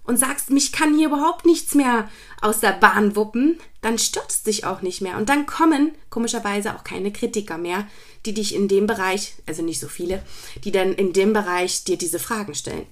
und 0.08 0.16
sagst, 0.16 0.48
mich 0.48 0.72
kann 0.72 0.96
hier 0.96 1.08
überhaupt 1.08 1.44
nichts 1.44 1.74
mehr 1.74 2.08
aus 2.40 2.60
der 2.60 2.72
Bahn 2.72 3.14
wuppen, 3.14 3.60
dann 3.82 3.98
stürzt 3.98 4.46
dich 4.46 4.64
auch 4.64 4.80
nicht 4.80 5.02
mehr. 5.02 5.18
Und 5.18 5.28
dann 5.28 5.44
kommen 5.44 5.92
komischerweise 6.08 6.74
auch 6.74 6.82
keine 6.82 7.12
Kritiker 7.12 7.58
mehr, 7.58 7.86
die 8.24 8.32
dich 8.32 8.54
in 8.54 8.68
dem 8.68 8.86
Bereich, 8.86 9.34
also 9.46 9.62
nicht 9.62 9.80
so 9.80 9.86
viele, 9.86 10.22
die 10.64 10.72
dann 10.72 10.94
in 10.94 11.12
dem 11.12 11.34
Bereich 11.34 11.84
dir 11.84 11.98
diese 11.98 12.18
Fragen 12.18 12.54
stellen. 12.54 12.86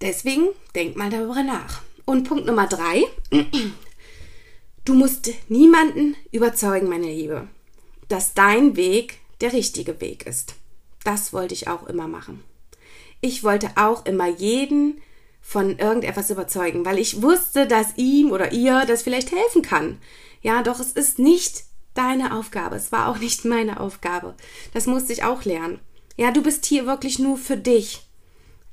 Deswegen 0.00 0.48
denk 0.74 0.96
mal 0.96 1.10
darüber 1.10 1.44
nach. 1.44 1.82
Und 2.04 2.24
Punkt 2.24 2.46
Nummer 2.46 2.66
drei. 2.66 3.04
Du 4.86 4.94
musst 4.94 5.30
niemanden 5.48 6.16
überzeugen, 6.32 6.88
meine 6.88 7.06
Liebe, 7.06 7.46
dass 8.08 8.32
dein 8.32 8.76
Weg 8.76 9.18
der 9.42 9.52
richtige 9.52 10.00
Weg 10.00 10.26
ist. 10.26 10.54
Das 11.04 11.34
wollte 11.34 11.52
ich 11.52 11.68
auch 11.68 11.86
immer 11.86 12.08
machen. 12.08 12.42
Ich 13.20 13.44
wollte 13.44 13.70
auch 13.76 14.06
immer 14.06 14.26
jeden 14.26 15.00
von 15.40 15.78
irgendetwas 15.78 16.30
überzeugen, 16.30 16.84
weil 16.84 16.98
ich 16.98 17.22
wusste, 17.22 17.66
dass 17.66 17.96
ihm 17.96 18.30
oder 18.30 18.52
ihr 18.52 18.84
das 18.86 19.02
vielleicht 19.02 19.32
helfen 19.32 19.62
kann. 19.62 19.98
Ja, 20.42 20.62
doch 20.62 20.80
es 20.80 20.92
ist 20.92 21.18
nicht 21.18 21.64
deine 21.94 22.36
Aufgabe. 22.36 22.76
Es 22.76 22.92
war 22.92 23.08
auch 23.08 23.18
nicht 23.18 23.44
meine 23.44 23.80
Aufgabe. 23.80 24.34
Das 24.72 24.86
musste 24.86 25.12
ich 25.12 25.24
auch 25.24 25.44
lernen. 25.44 25.80
Ja, 26.16 26.30
du 26.30 26.42
bist 26.42 26.66
hier 26.66 26.86
wirklich 26.86 27.18
nur 27.18 27.36
für 27.36 27.56
dich 27.56 28.09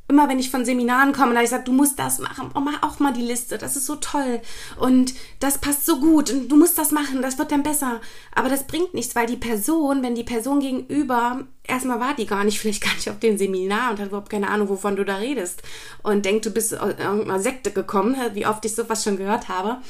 immer 0.10 0.30
wenn 0.30 0.40
ich 0.40 0.50
von 0.50 0.64
Seminaren 0.64 1.12
komme, 1.12 1.34
da 1.34 1.42
ich 1.42 1.50
sage, 1.50 1.66
du 1.66 1.74
musst 1.74 2.00
das 2.00 2.20
machen, 2.20 2.50
oh, 2.56 2.60
mach 2.62 2.82
auch 2.82 3.00
mal 3.00 3.12
die 3.12 3.22
Liste, 3.22 3.58
das 3.58 3.76
ist 3.76 3.86
so 3.86 3.96
toll 3.96 4.42
und 4.80 5.14
das 5.40 5.58
passt 5.58 5.86
so 5.86 6.00
gut 6.00 6.32
und 6.32 6.50
du 6.50 6.56
musst 6.56 6.78
das 6.78 6.92
machen, 6.92 7.22
das 7.22 7.38
wird 7.38 7.52
dann 7.52 7.64
besser. 7.64 8.00
Aber 8.34 8.48
das 8.48 8.68
bringt 8.68 8.94
nichts, 8.94 9.16
weil 9.16 9.28
die 9.28 9.36
Person, 9.36 10.04
wenn 10.04 10.16
die 10.16 10.24
Person 10.24 10.62
gegenüber, 10.62 11.44
erstmal 11.64 12.00
war 12.00 12.16
die 12.16 12.26
gar 12.26 12.46
nicht, 12.46 12.60
vielleicht 12.60 12.84
gar 12.84 12.94
nicht 12.94 13.10
auf 13.10 13.20
dem 13.20 13.38
Seminar 13.38 13.92
und 13.92 14.00
hat 14.00 14.08
überhaupt 14.08 14.30
keine 14.30 14.50
Ahnung, 14.50 14.70
wovon 14.70 14.96
du 14.96 15.04
da 15.04 15.18
redest 15.18 15.62
und 16.04 16.24
denkt, 16.26 16.46
du 16.46 16.52
bist 16.52 16.78
aus 16.80 16.94
irgendeiner 16.98 17.40
Sekte 17.40 17.72
gekommen, 17.72 18.16
wie 18.34 18.48
oft 18.48 18.64
ich 18.64 18.76
sowas 18.76 19.04
schon 19.04 19.18
gehört 19.18 19.50
habe. 19.50 19.82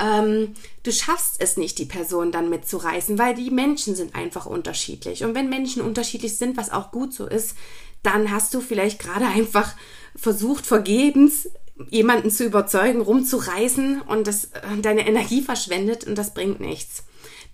Ähm, 0.00 0.54
du 0.82 0.92
schaffst 0.92 1.36
es 1.40 1.56
nicht, 1.56 1.78
die 1.78 1.84
Person 1.84 2.32
dann 2.32 2.48
mitzureißen, 2.48 3.18
weil 3.18 3.34
die 3.34 3.50
Menschen 3.50 3.94
sind 3.94 4.14
einfach 4.14 4.46
unterschiedlich. 4.46 5.22
Und 5.24 5.34
wenn 5.34 5.50
Menschen 5.50 5.82
unterschiedlich 5.82 6.38
sind, 6.38 6.56
was 6.56 6.70
auch 6.70 6.90
gut 6.90 7.12
so 7.12 7.26
ist, 7.26 7.54
dann 8.02 8.30
hast 8.30 8.54
du 8.54 8.60
vielleicht 8.60 8.98
gerade 8.98 9.26
einfach 9.26 9.74
versucht, 10.16 10.66
vergebens 10.66 11.48
jemanden 11.88 12.30
zu 12.30 12.44
überzeugen, 12.44 13.00
rumzureißen 13.00 14.02
und 14.02 14.26
das, 14.26 14.50
deine 14.82 15.06
Energie 15.06 15.42
verschwendet 15.42 16.04
und 16.04 16.16
das 16.16 16.34
bringt 16.34 16.60
nichts. 16.60 17.04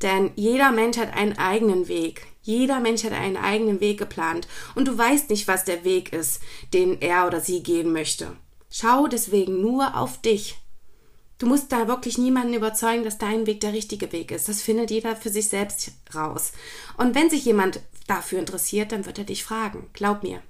Denn 0.03 0.33
jeder 0.35 0.73
Mensch 0.73 0.99
hat 0.99 1.15
einen 1.15 1.39
eigenen 1.39 1.89
Weg. 1.89 2.27
Jeder 2.43 2.81
Mensch 2.81 3.05
hat 3.05 3.13
einen 3.13 3.37
eigenen 3.37 3.81
Weg 3.81 3.99
geplant 3.99 4.47
und 4.75 4.89
du 4.89 4.97
weißt 4.97 5.31
nicht, 5.31 5.49
was 5.49 5.65
der 5.65 5.85
Weg 5.85 6.13
ist, 6.13 6.41
den 6.75 7.01
er 7.01 7.27
oder 7.27 7.41
sie 7.41 7.63
gehen 7.63 7.93
möchte. 7.93 8.33
Schau 8.71 9.07
deswegen 9.07 9.61
nur 9.61 9.97
auf 9.97 10.21
dich. 10.21 10.59
Du 11.39 11.47
musst 11.47 11.71
da 11.71 11.87
wirklich 11.87 12.19
niemanden 12.19 12.55
überzeugen, 12.55 13.05
dass 13.05 13.19
dein 13.19 13.47
Weg 13.47 13.61
der 13.61 13.73
richtige 13.73 14.11
Weg 14.13 14.31
ist. 14.31 14.49
Das 14.49 14.63
findet 14.63 14.91
jeder 14.91 15.17
für 15.17 15.29
sich 15.29 15.49
selbst 15.49 15.93
raus. 16.15 16.53
Und 16.97 17.15
wenn 17.15 17.29
sich 17.29 17.45
jemand 17.45 17.81
dafür 18.07 18.39
interessiert, 18.39 18.93
dann 18.93 19.07
wird 19.07 19.19
er 19.19 19.25
dich 19.25 19.45
fragen. 19.45 19.89
Glaub 19.93 20.23
mir. 20.23 20.43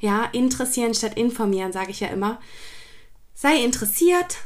Ja, 0.00 0.24
interessieren 0.26 0.94
statt 0.94 1.16
informieren, 1.16 1.72
sage 1.72 1.90
ich 1.90 2.00
ja 2.00 2.08
immer. 2.08 2.40
sei 3.36 3.62
interessiert, 3.62 4.38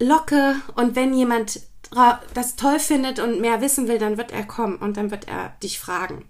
locke 0.00 0.56
und 0.76 0.96
wenn 0.96 1.12
jemand 1.12 1.60
das 2.34 2.56
toll 2.56 2.80
findet 2.80 3.18
und 3.18 3.40
mehr 3.40 3.60
wissen 3.60 3.88
will, 3.88 3.98
dann 3.98 4.16
wird 4.16 4.32
er 4.32 4.44
kommen 4.44 4.76
und 4.76 4.96
dann 4.96 5.10
wird 5.10 5.28
er 5.28 5.50
dich 5.62 5.78
fragen. 5.78 6.24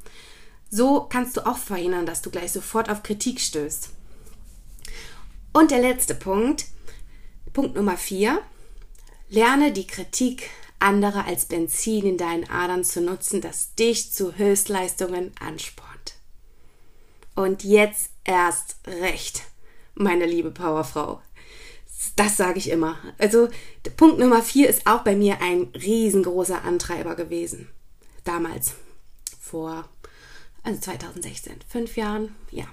So 0.70 1.02
kannst 1.02 1.36
du 1.36 1.46
auch 1.46 1.58
verhindern, 1.58 2.06
dass 2.06 2.22
du 2.22 2.30
gleich 2.30 2.52
sofort 2.52 2.90
auf 2.90 3.02
Kritik 3.02 3.40
stößt. 3.40 3.90
Und 5.52 5.70
der 5.70 5.80
letzte 5.80 6.14
Punkt, 6.14 6.66
Punkt 7.52 7.74
Nummer 7.74 7.96
vier, 7.96 8.42
lerne 9.28 9.72
die 9.72 9.86
Kritik 9.86 10.50
anderer 10.78 11.26
als 11.26 11.46
Benzin 11.46 12.06
in 12.06 12.16
deinen 12.16 12.48
Adern 12.48 12.84
zu 12.84 13.00
nutzen, 13.00 13.40
das 13.40 13.74
dich 13.74 14.12
zu 14.12 14.36
Höchstleistungen 14.36 15.32
anspornt. 15.40 16.16
Und 17.34 17.64
jetzt 17.64 18.10
erst 18.24 18.76
recht, 18.86 19.42
meine 19.94 20.26
liebe 20.26 20.50
Powerfrau. 20.50 21.20
Das 22.16 22.36
sage 22.36 22.58
ich 22.58 22.70
immer. 22.70 22.98
Also 23.18 23.48
Punkt 23.96 24.18
Nummer 24.18 24.42
vier 24.42 24.68
ist 24.68 24.86
auch 24.86 25.02
bei 25.02 25.16
mir 25.16 25.40
ein 25.40 25.68
riesengroßer 25.74 26.62
Antreiber 26.64 27.14
gewesen. 27.14 27.68
Damals, 28.24 28.74
vor 29.40 29.88
also 30.62 30.80
2016, 30.80 31.60
fünf 31.68 31.96
Jahren, 31.96 32.34
ja. 32.50 32.64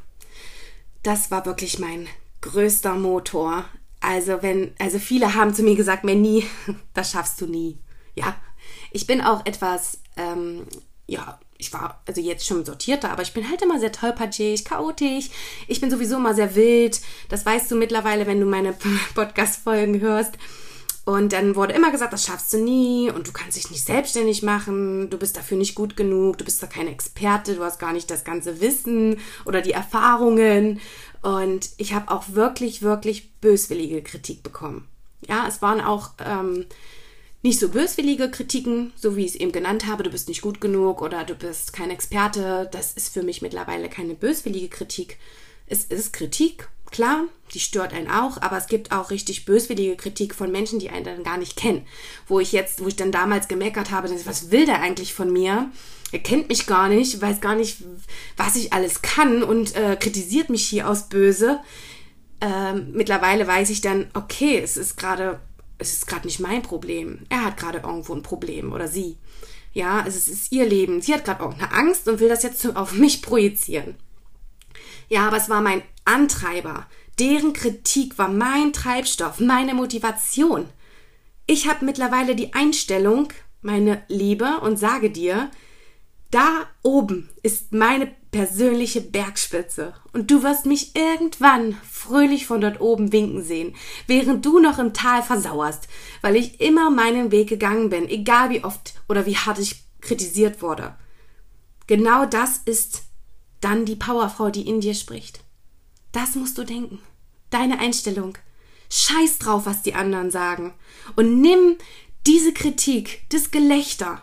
Das 1.03 1.29
war 1.29 1.45
wirklich 1.45 1.77
mein 1.77 2.07
größter 2.41 2.95
Motor. 2.95 3.65
Also 4.00 4.41
wenn, 4.41 4.74
also 4.79 4.98
viele 4.98 5.36
haben 5.36 5.53
zu 5.53 5.62
mir 5.62 5.75
gesagt, 5.75 6.03
Manny, 6.03 6.45
das 6.93 7.12
schaffst 7.12 7.39
du 7.39 7.45
nie. 7.45 7.77
Ja, 8.15 8.36
ich 8.91 9.08
bin 9.08 9.22
auch 9.22 9.46
etwas, 9.46 10.00
ähm, 10.17 10.65
ja, 11.08 11.39
ich 11.58 11.74
war 11.74 12.01
also 12.05 12.22
jetzt 12.22 12.46
schon 12.46 12.65
sortierter, 12.65 13.12
aber 13.12 13.22
ich 13.22 13.34
bin 13.34 13.50
halt 13.50 13.62
immer 13.62 13.79
sehr 13.79 13.91
tollpatschig, 13.91 14.65
chaotisch. 14.65 15.29
Ich 15.67 15.79
bin 15.82 15.89
sowieso 15.89 16.17
immer 16.17 16.34
sehr 16.34 16.55
wild. 16.55 17.00
Das 17.29 17.46
weißt 17.46 17.72
du 17.72 17.75
mittlerweile, 17.75 18.27
wenn 18.27 18.39
du 18.39 18.46
meine 18.46 18.74
Podcast-Folgen 19.15 20.01
hörst. 20.01 20.34
Und 21.05 21.34
dann 21.34 21.55
wurde 21.55 21.74
immer 21.74 21.91
gesagt, 21.91 22.13
das 22.13 22.25
schaffst 22.25 22.53
du 22.53 22.58
nie 22.63 23.10
und 23.10 23.27
du 23.27 23.34
kannst 23.34 23.58
dich 23.58 23.70
nicht 23.70 23.86
selbstständig 23.86 24.41
machen, 24.41 25.10
du 25.10 25.17
bist 25.17 25.36
dafür 25.36 25.58
nicht 25.58 25.75
gut 25.75 25.98
genug, 25.98 26.38
du 26.38 26.46
bist 26.46 26.63
da 26.63 26.67
kein 26.67 26.88
Experte, 26.88 27.55
du 27.55 27.63
hast 27.63 27.77
gar 27.77 27.91
nicht 27.91 28.10
das 28.10 28.24
ganze 28.24 28.62
Wissen 28.62 29.20
oder 29.43 29.62
die 29.62 29.74
Erfahrungen. 29.74 30.79
Und 31.22 31.72
ich 31.77 31.93
habe 31.93 32.10
auch 32.10 32.24
wirklich, 32.29 32.82
wirklich 32.84 33.34
böswillige 33.41 34.01
Kritik 34.01 34.43
bekommen. 34.43 34.88
Ja, 35.27 35.46
es 35.48 35.62
waren 35.62 35.82
auch 35.82 36.12
ähm, 36.25 36.65
nicht 37.43 37.59
so 37.59 37.69
böswillige 37.69 38.31
Kritiken, 38.31 38.93
so 38.95 39.15
wie 39.15 39.25
ich 39.25 39.33
es 39.33 39.35
eben 39.35 39.51
genannt 39.51 39.85
habe, 39.85 40.03
du 40.03 40.09
bist 40.09 40.27
nicht 40.27 40.41
gut 40.41 40.59
genug 40.59 41.01
oder 41.01 41.23
du 41.23 41.35
bist 41.35 41.73
kein 41.73 41.91
Experte. 41.91 42.69
Das 42.71 42.93
ist 42.93 43.13
für 43.13 43.21
mich 43.21 43.41
mittlerweile 43.41 43.89
keine 43.89 44.15
böswillige 44.15 44.69
Kritik. 44.69 45.17
Es 45.67 45.83
ist 45.85 46.13
Kritik 46.13 46.69
Klar, 46.93 47.23
die 47.55 47.59
stört 47.59 47.91
einen 47.91 48.07
auch, 48.07 48.39
aber 48.39 48.55
es 48.55 48.67
gibt 48.67 48.91
auch 48.91 49.09
richtig 49.09 49.45
böswillige 49.45 49.95
Kritik 49.95 50.35
von 50.35 50.51
Menschen, 50.51 50.77
die 50.77 50.91
einen 50.91 51.03
dann 51.03 51.23
gar 51.23 51.38
nicht 51.39 51.55
kennen. 51.55 51.88
Wo 52.27 52.39
ich 52.39 52.51
jetzt, 52.51 52.83
wo 52.83 52.88
ich 52.88 52.95
dann 52.95 53.12
damals 53.12 53.47
gemeckert 53.47 53.89
habe, 53.89 54.12
was 54.25 54.51
will 54.51 54.67
der 54.67 54.79
eigentlich 54.79 55.15
von 55.15 55.33
mir? 55.33 55.71
Er 56.12 56.19
kennt 56.19 56.50
mich 56.50 56.67
gar 56.67 56.89
nicht, 56.89 57.19
weiß 57.19 57.41
gar 57.41 57.55
nicht, 57.55 57.79
was 58.38 58.55
ich 58.55 58.73
alles 58.73 59.01
kann 59.01 59.41
und 59.41 59.75
äh, 59.75 59.95
kritisiert 60.00 60.51
mich 60.51 60.67
hier 60.67 60.88
aus 60.88 61.09
böse. 61.09 61.62
Ähm, 62.41 62.91
mittlerweile 62.93 63.47
weiß 63.47 63.71
ich 63.71 63.81
dann, 63.81 64.12
okay, 64.13 64.59
es 64.59 64.77
ist 64.77 64.95
gerade, 64.95 65.39
es 65.83 65.93
ist 65.93 66.07
gerade 66.07 66.25
nicht 66.25 66.39
mein 66.39 66.61
Problem. 66.61 67.19
Er 67.29 67.45
hat 67.45 67.57
gerade 67.57 67.79
irgendwo 67.79 68.13
ein 68.13 68.23
Problem 68.23 68.71
oder 68.71 68.87
sie. 68.87 69.17
Ja, 69.73 70.03
es 70.07 70.27
ist 70.27 70.51
ihr 70.51 70.65
Leben. 70.65 71.01
Sie 71.01 71.13
hat 71.13 71.25
gerade 71.25 71.43
irgendeine 71.43 71.73
Angst 71.73 72.07
und 72.07 72.19
will 72.19 72.29
das 72.29 72.43
jetzt 72.43 72.65
auf 72.75 72.93
mich 72.93 73.21
projizieren. 73.21 73.95
Ja, 75.09 75.27
aber 75.27 75.37
es 75.37 75.49
war 75.49 75.61
mein 75.61 75.81
Antreiber. 76.05 76.87
Deren 77.19 77.53
Kritik 77.53 78.17
war 78.17 78.29
mein 78.29 78.73
Treibstoff, 78.73 79.39
meine 79.39 79.73
Motivation. 79.73 80.67
Ich 81.45 81.67
habe 81.67 81.86
mittlerweile 81.86 82.36
die 82.36 82.53
Einstellung, 82.53 83.27
meine 83.62 84.03
Liebe, 84.08 84.60
und 84.62 84.77
sage 84.77 85.10
dir, 85.12 85.51
da 86.34 86.67
oben 86.82 87.30
ist 87.43 87.74
meine 87.74 88.08
persönliche 88.32 89.02
Bergspitze 89.02 89.93
und 90.13 90.32
du 90.32 90.41
wirst 90.41 90.65
mich 90.65 90.96
irgendwann 90.96 91.78
fröhlich 91.88 92.48
von 92.48 92.60
dort 92.60 92.82
oben 92.82 93.12
winken 93.12 93.43
sehen, 93.43 93.76
während 94.08 94.43
du 94.43 94.58
noch 94.58 94.80
im 94.80 94.93
Tal 94.93 95.22
versauerst, 95.22 95.88
weil 96.22 96.36
ich 96.36 96.60
immer 96.60 96.89
meinen 96.89 97.30
Weg 97.32 97.50
gegangen 97.50 97.89
bin, 97.89 98.10
egal 98.10 98.50
wie 98.50 98.63
oft 98.63 98.96
oder 99.08 99.28
wie 99.28 99.38
hart 99.38 99.60
ich 99.60 99.84
kritisiert 100.02 100.63
wurde. 100.63 100.96
Genau 101.86 102.26
das 102.26 102.58
ist 102.65 103.04
dann 103.62 103.86
die 103.86 103.96
Powerfrau, 103.96 104.50
die 104.50 104.67
in 104.67 104.82
dir 104.82 104.96
spricht. 104.96 105.41
Das 106.12 106.34
musst 106.34 106.58
du 106.58 106.63
denken. 106.63 107.00
Deine 107.52 107.80
Einstellung. 107.80 108.38
Scheiß 108.89 109.38
drauf, 109.38 109.67
was 109.67 109.84
die 109.84 109.93
anderen 109.93 110.32
sagen. 110.32 110.74
Und 111.15 111.41
nimm 111.41 111.78
diese 112.26 112.54
Kritik, 112.54 113.22
das 113.30 113.52
Gelächter. 113.52 114.22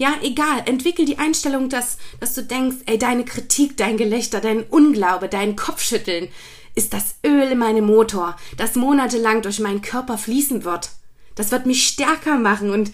Ja, 0.00 0.14
egal, 0.22 0.62
entwickel 0.64 1.04
die 1.04 1.18
Einstellung, 1.18 1.68
dass, 1.68 1.98
dass 2.20 2.32
du 2.32 2.42
denkst, 2.42 2.78
ey, 2.86 2.96
deine 2.96 3.26
Kritik, 3.26 3.76
dein 3.76 3.98
Gelächter, 3.98 4.40
dein 4.40 4.62
Unglaube, 4.62 5.28
dein 5.28 5.56
Kopfschütteln 5.56 6.28
ist 6.74 6.94
das 6.94 7.16
Öl 7.22 7.52
in 7.52 7.58
meinem 7.58 7.84
Motor, 7.84 8.34
das 8.56 8.76
monatelang 8.76 9.42
durch 9.42 9.60
meinen 9.60 9.82
Körper 9.82 10.16
fließen 10.16 10.64
wird. 10.64 10.92
Das 11.34 11.50
wird 11.50 11.66
mich 11.66 11.86
stärker 11.86 12.38
machen 12.38 12.70
und 12.70 12.92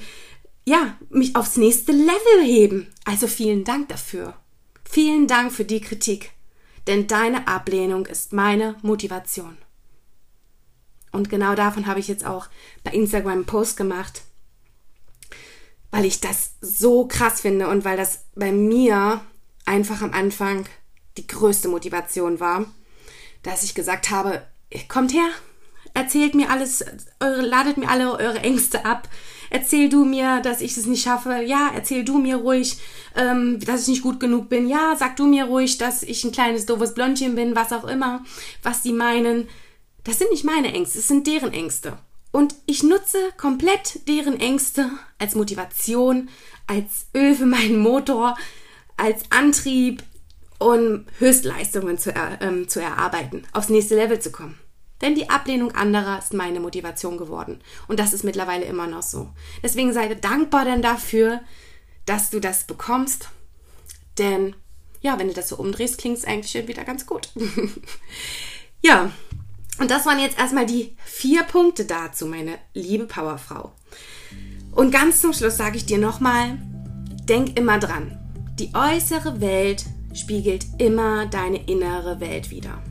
ja, 0.65 0.97
mich 1.09 1.37
aufs 1.37 1.57
nächste 1.57 1.93
Level 1.93 2.43
heben. 2.43 2.93
Also 3.05 3.29
vielen 3.29 3.63
Dank 3.63 3.89
dafür. 3.89 4.35
Vielen 4.83 5.29
Dank 5.29 5.53
für 5.53 5.65
die 5.65 5.81
Kritik, 5.81 6.33
denn 6.89 7.07
deine 7.07 7.47
Ablehnung 7.47 8.07
ist 8.07 8.33
meine 8.33 8.75
Motivation. 8.83 9.57
Und 11.13 11.31
genau 11.31 11.55
davon 11.55 11.87
habe 11.87 12.01
ich 12.01 12.09
jetzt 12.09 12.27
auch 12.27 12.49
bei 12.83 12.91
Instagram 12.91 13.33
einen 13.33 13.47
Post 13.47 13.77
gemacht, 13.77 14.23
weil 15.91 16.05
ich 16.05 16.21
das 16.21 16.55
so 16.61 17.07
krass 17.07 17.41
finde 17.41 17.69
und 17.69 17.85
weil 17.85 17.97
das 17.97 18.25
bei 18.35 18.53
mir 18.53 19.21
einfach 19.65 20.03
am 20.03 20.13
Anfang 20.13 20.67
die 21.17 21.27
größte 21.27 21.69
Motivation 21.69 22.41
war, 22.41 22.67
dass 23.43 23.63
ich 23.63 23.75
gesagt 23.75 24.11
habe, 24.11 24.43
kommt 24.89 25.13
her, 25.13 25.29
erzählt 25.95 26.35
mir 26.35 26.51
alles, 26.51 26.85
eure, 27.21 27.43
ladet 27.43 27.79
mir 27.79 27.89
alle 27.89 28.13
eure 28.13 28.41
Ängste 28.41 28.85
ab, 28.85 29.09
erzähl 29.51 29.89
du 29.89 30.05
mir, 30.05 30.41
dass 30.41 30.61
ich 30.61 30.77
es 30.77 30.87
nicht 30.87 31.03
schaffe. 31.03 31.43
Ja, 31.43 31.71
erzähl 31.75 32.05
du 32.05 32.19
mir 32.19 32.37
ruhig, 32.37 32.79
ähm, 33.15 33.59
dass 33.61 33.83
ich 33.83 33.89
nicht 33.89 34.03
gut 34.03 34.21
genug 34.21 34.49
bin. 34.49 34.69
Ja, 34.69 34.95
sag 34.97 35.17
du 35.17 35.27
mir 35.27 35.47
ruhig, 35.47 35.79
dass 35.79 36.03
ich 36.03 36.25
ein 36.25 36.33
kleines 36.33 36.67
doofes 36.67 36.95
Blondchen 36.95 37.35
bin, 37.35 37.57
was 37.57 37.73
auch 37.73 37.85
immer, 37.85 38.25
was 38.63 38.83
sie 38.83 38.93
meinen. 38.93 39.49
Das 40.05 40.19
sind 40.19 40.31
nicht 40.31 40.45
meine 40.45 40.73
Ängste, 40.73 40.99
es 40.99 41.09
sind 41.09 41.27
deren 41.27 41.53
Ängste. 41.53 41.99
Und 42.33 42.55
ich 42.67 42.83
nutze 42.83 43.19
komplett 43.37 44.07
deren 44.09 44.39
Ängste 44.39 44.91
als 45.19 45.35
Motivation, 45.35 46.29
als 46.67 47.07
Öl 47.15 47.35
für 47.35 47.47
meinen 47.47 47.79
Motor, 47.79 48.37
als 48.97 49.23
Antrieb, 49.31 50.03
um 50.59 51.07
Höchstleistungen 51.19 51.99
zu, 51.99 52.15
er, 52.15 52.41
ähm, 52.43 52.69
zu 52.69 52.81
erarbeiten, 52.81 53.47
aufs 53.53 53.69
nächste 53.69 53.95
Level 53.95 54.21
zu 54.21 54.33
kommen. 54.33 54.59
Denn 55.03 55.15
die 55.15 55.29
Ablehnung 55.29 55.73
anderer 55.73 56.19
ist 56.19 56.33
meine 56.33 56.61
Motivation 56.61 57.19
geworden. 57.19 57.61
Und 57.87 58.01
das 58.01 58.13
ist 58.13 58.25
mittlerweile 58.25 58.65
immer 58.65 58.87
noch 58.87 59.03
so. 59.03 59.31
Deswegen 59.63 59.93
sei 59.93 60.15
dankbar 60.15 60.65
dann 60.65 60.81
dafür, 60.81 61.41
dass 62.07 62.31
du 62.31 62.41
das 62.41 62.65
bekommst. 62.65 63.29
Denn 64.19 64.57
ja, 65.03 65.19
wenn 65.19 65.29
du 65.29 65.35
das 65.35 65.51
so 65.51 65.57
umdrehst, 65.57 65.99
klingt 65.99 66.19
es 66.19 66.25
eigentlich 66.25 66.51
schon 66.51 66.69
wieder 66.69 66.85
ganz 66.85 67.07
gut. 67.07 67.29
ja, 68.83 69.13
und 69.79 69.91
das 69.91 70.07
waren 70.07 70.19
jetzt 70.19 70.39
erstmal 70.39 70.67
die 70.67 70.97
vier 71.05 71.43
Punkte 71.43 71.85
dazu, 71.85 72.27
meine 72.27 72.59
liebe 72.75 73.05
Powerfrau. 73.05 73.73
Und 74.73 74.91
ganz 74.91 75.21
zum 75.21 75.33
Schluss 75.33 75.57
sage 75.57 75.77
ich 75.77 75.87
dir 75.87 75.99
nochmal, 75.99 76.59
denk 77.29 77.59
immer 77.59 77.79
dran, 77.79 78.19
die 78.59 78.71
äußere 78.75 79.41
Welt 79.41 79.85
spiegelt 80.15 80.67
immer 80.79 81.27
deine 81.27 81.65
innere 81.67 82.21
Welt 82.21 82.51
wider. 82.51 82.83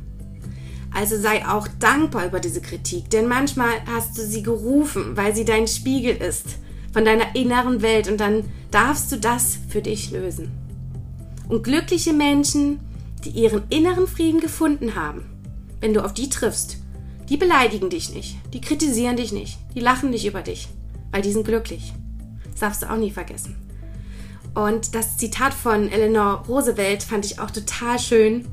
Also 0.94 1.18
sei 1.18 1.46
auch 1.46 1.68
dankbar 1.80 2.26
über 2.26 2.40
diese 2.40 2.62
Kritik, 2.62 3.10
denn 3.10 3.28
manchmal 3.28 3.74
hast 3.86 4.18
du 4.18 4.22
sie 4.22 4.44
gerufen, 4.44 5.18
weil 5.18 5.36
sie 5.36 5.44
dein 5.44 5.68
Spiegel 5.68 6.16
ist 6.16 6.46
von 6.94 7.04
deiner 7.04 7.36
inneren 7.36 7.82
Welt 7.82 8.08
und 8.08 8.20
dann 8.20 8.46
darfst 8.72 9.12
du 9.12 9.18
das 9.18 9.58
für 9.68 9.82
dich 9.82 10.12
lösen. 10.12 10.52
Und 11.50 11.64
glückliche 11.64 12.14
Menschen, 12.14 12.80
die 13.26 13.32
ihren 13.32 13.64
inneren 13.70 14.08
Frieden 14.08 14.40
gefunden 14.40 14.96
haben, 14.96 15.35
wenn 15.86 15.94
du 15.94 16.04
auf 16.04 16.16
die 16.16 16.30
triffst, 16.30 16.78
die 17.30 17.38
beleidigen 17.38 17.92
dich 17.92 18.12
nicht, 18.12 18.38
die 18.56 18.60
kritisieren 18.60 19.18
dich 19.18 19.32
nicht, 19.32 19.60
die 19.76 19.82
lachen 19.82 20.10
nicht 20.10 20.26
über 20.26 20.42
dich, 20.42 20.68
weil 21.12 21.22
die 21.22 21.32
sind 21.32 21.46
glücklich. 21.46 21.94
Das 22.50 22.60
darfst 22.60 22.82
du 22.82 22.90
auch 22.92 22.98
nie 22.98 23.12
vergessen. 23.12 23.56
Und 24.56 24.96
das 24.96 25.18
Zitat 25.18 25.54
von 25.54 25.92
Eleanor 25.92 26.44
Roosevelt 26.48 27.04
fand 27.04 27.24
ich 27.24 27.40
auch 27.40 27.52
total 27.52 28.00
schön. 28.00 28.48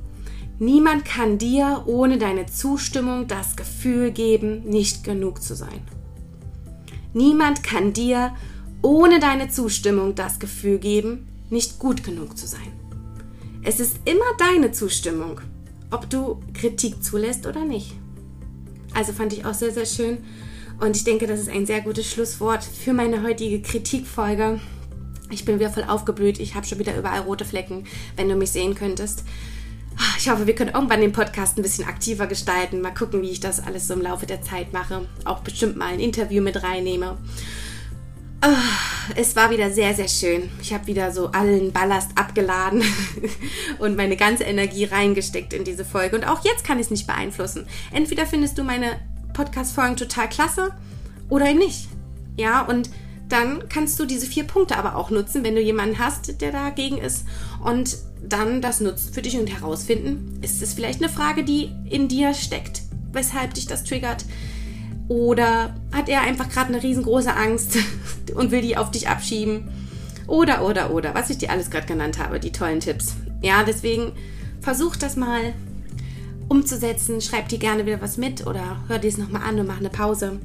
Niemand 0.59 1.07
kann 1.07 1.39
dir 1.39 1.85
ohne 1.87 2.19
deine 2.19 2.45
Zustimmung 2.45 3.29
das 3.29 3.57
Gefühl 3.57 4.11
geben, 4.11 4.65
nicht 4.65 5.03
genug 5.03 5.43
zu 5.43 5.55
sein. 5.55 5.81
Niemand 7.15 7.63
kann 7.63 7.95
dir 7.95 8.35
ohne 8.83 9.21
deine 9.21 9.49
Zustimmung 9.49 10.15
das 10.15 10.39
Gefühl 10.39 10.77
geben, 10.77 11.29
nicht 11.49 11.79
gut 11.79 12.05
genug 12.05 12.37
zu 12.37 12.47
sein. 12.47 12.73
Es 13.63 13.81
ist 13.81 14.01
immer 14.05 14.37
deine 14.37 14.73
Zustimmung, 14.73 15.41
ob 15.93 16.11
du 16.11 16.41
Kritik 16.55 17.05
zulässt 17.05 17.47
oder 17.47 17.65
nicht. 17.65 17.95
Also 18.95 19.13
fand 19.13 19.33
ich 19.33 19.45
auch 19.45 19.55
sehr, 19.55 19.73
sehr 19.73 19.87
schön. 19.87 20.19
Und 20.81 20.97
ich 20.97 21.05
denke, 21.05 21.27
das 21.27 21.39
ist 21.39 21.49
ein 21.49 21.67
sehr 21.67 21.81
gutes 21.81 22.11
Schlusswort 22.11 22.65
für 22.65 22.93
meine 22.93 23.23
heutige 23.23 23.63
Kritikfolge. 23.63 24.61
Ich 25.31 25.45
bin 25.45 25.59
wieder 25.59 25.71
voll 25.71 25.85
aufgeblüht. 25.85 26.41
Ich 26.41 26.55
habe 26.55 26.67
schon 26.67 26.79
wieder 26.79 26.97
überall 26.97 27.21
rote 27.21 27.45
Flecken, 27.45 27.85
wenn 28.17 28.29
du 28.29 28.37
mich 28.37 28.51
sehen 28.51 28.75
könntest. 28.75 29.25
Ich 30.19 30.29
hoffe, 30.29 30.47
wir 30.47 30.55
können 30.55 30.75
irgendwann 30.75 31.01
den 31.01 31.13
Podcast 31.13 31.57
ein 31.57 31.63
bisschen 31.63 31.87
aktiver 31.87 32.27
gestalten. 32.27 32.81
Mal 32.81 32.95
gucken, 32.95 33.23
wie 33.23 33.31
ich 33.31 33.41
das 33.41 33.61
alles 33.61 33.87
so 33.87 33.95
im 33.95 34.03
Laufe 34.03 34.27
der 34.27 34.43
Zeit 34.43 34.73
mache. 34.73 35.07
Auch 35.25 35.41
bestimmt 35.41 35.77
mal 35.77 35.93
ein 35.93 36.01
Interview 36.01 36.43
mit 36.43 36.63
reinnehme. 36.63 37.19
Ah, 38.45 38.57
es 39.15 39.37
war 39.37 39.51
wieder 39.51 39.71
sehr, 39.71 39.95
sehr 39.95 40.09
schön. 40.09 40.51
Ich 40.61 40.73
habe 40.73 40.89
wieder 40.89 41.13
so 41.13 41.29
allen 41.29 41.71
Ballast 41.71 42.11
abgeladen 42.17 42.83
und 43.79 43.97
meine 43.97 44.17
ganze 44.17 44.43
Energie 44.43 44.85
reingesteckt 44.85 45.53
in 45.53 45.63
diese 45.63 45.85
Folge. 45.85 46.17
Und 46.17 46.27
auch 46.27 46.45
jetzt 46.45 46.65
kann 46.65 46.81
ich 46.81 46.87
es 46.87 46.91
nicht 46.91 47.07
beeinflussen. 47.07 47.69
Entweder 47.93 48.27
findest 48.27 48.59
du 48.59 48.65
meine 48.65 48.99
Podcast-Folgen 49.33 49.97
total 49.97 50.29
klasse 50.29 50.75
oder 51.29 51.49
eben 51.49 51.61
nicht. 51.61 51.87
Ja, 52.37 52.63
und 52.63 52.91
dann 53.29 53.69
kannst 53.69 54.01
du 54.01 54.07
diese 54.07 54.27
vier 54.27 54.43
Punkte 54.43 54.77
aber 54.77 54.97
auch 54.97 55.11
nutzen, 55.11 55.45
wenn 55.45 55.55
du 55.55 55.61
jemanden 55.61 56.01
hast, 56.01 56.41
der 56.41 56.51
dagegen 56.51 56.99
ist 56.99 57.25
und 57.65 57.97
dann 58.25 58.61
das 58.61 58.81
nutzt 58.81 59.15
für 59.15 59.23
dich 59.23 59.39
und 59.39 59.47
herausfinden, 59.47 60.41
ist 60.43 60.61
es 60.63 60.75
vielleicht 60.75 61.01
eine 61.01 61.13
Frage, 61.13 61.45
die 61.45 61.71
in 61.89 62.09
dir 62.09 62.35
steckt, 62.35 62.83
weshalb 63.13 63.55
dich 63.55 63.67
das 63.67 63.85
triggert. 63.85 64.25
Oder 65.13 65.75
hat 65.93 66.09
er 66.09 66.23
einfach 66.23 66.49
gerade 66.49 66.73
eine 66.73 66.83
riesengroße 66.83 67.37
Angst 67.37 67.77
und 68.35 68.51
will 68.51 68.63
die 68.63 68.79
auf 68.79 68.91
dich 68.91 69.11
abschieben? 69.11 69.69
Oder, 70.27 70.65
oder, 70.65 70.91
oder, 70.95 71.15
was 71.15 71.29
ich 71.29 71.37
dir 71.37 71.51
alles 71.51 71.71
gerade 71.71 71.87
genannt 71.87 72.19
habe, 72.19 72.41
die 72.41 72.51
tollen 72.51 72.81
Tipps. 72.81 73.17
Ja, 73.43 73.63
deswegen 73.63 74.13
versuch 74.63 74.97
das 74.97 75.17
mal 75.17 75.53
umzusetzen. 76.49 77.21
Schreib 77.21 77.51
dir 77.51 77.59
gerne 77.59 77.85
wieder 77.85 78.01
was 78.01 78.17
mit 78.17 78.47
oder 78.47 78.83
hör 78.89 78.99
dir 78.99 79.09
es 79.09 79.19
nochmal 79.19 79.43
an 79.43 79.61
und 79.61 79.67
mach 79.67 79.81
eine 79.81 79.91
Pause. 79.91 80.41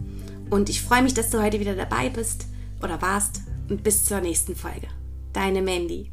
Und 0.49 0.69
ich 0.69 0.82
freue 0.82 1.01
mich, 1.01 1.13
dass 1.13 1.30
du 1.30 1.41
heute 1.41 1.62
wieder 1.62 1.75
dabei 1.75 2.10
bist 2.10 2.47
oder 2.84 3.01
warst. 3.01 3.43
Und 3.69 3.84
bis 3.84 4.03
zur 4.03 4.19
nächsten 4.19 4.56
Folge. 4.56 4.88
Deine 5.32 5.62
Mandy. 5.62 6.12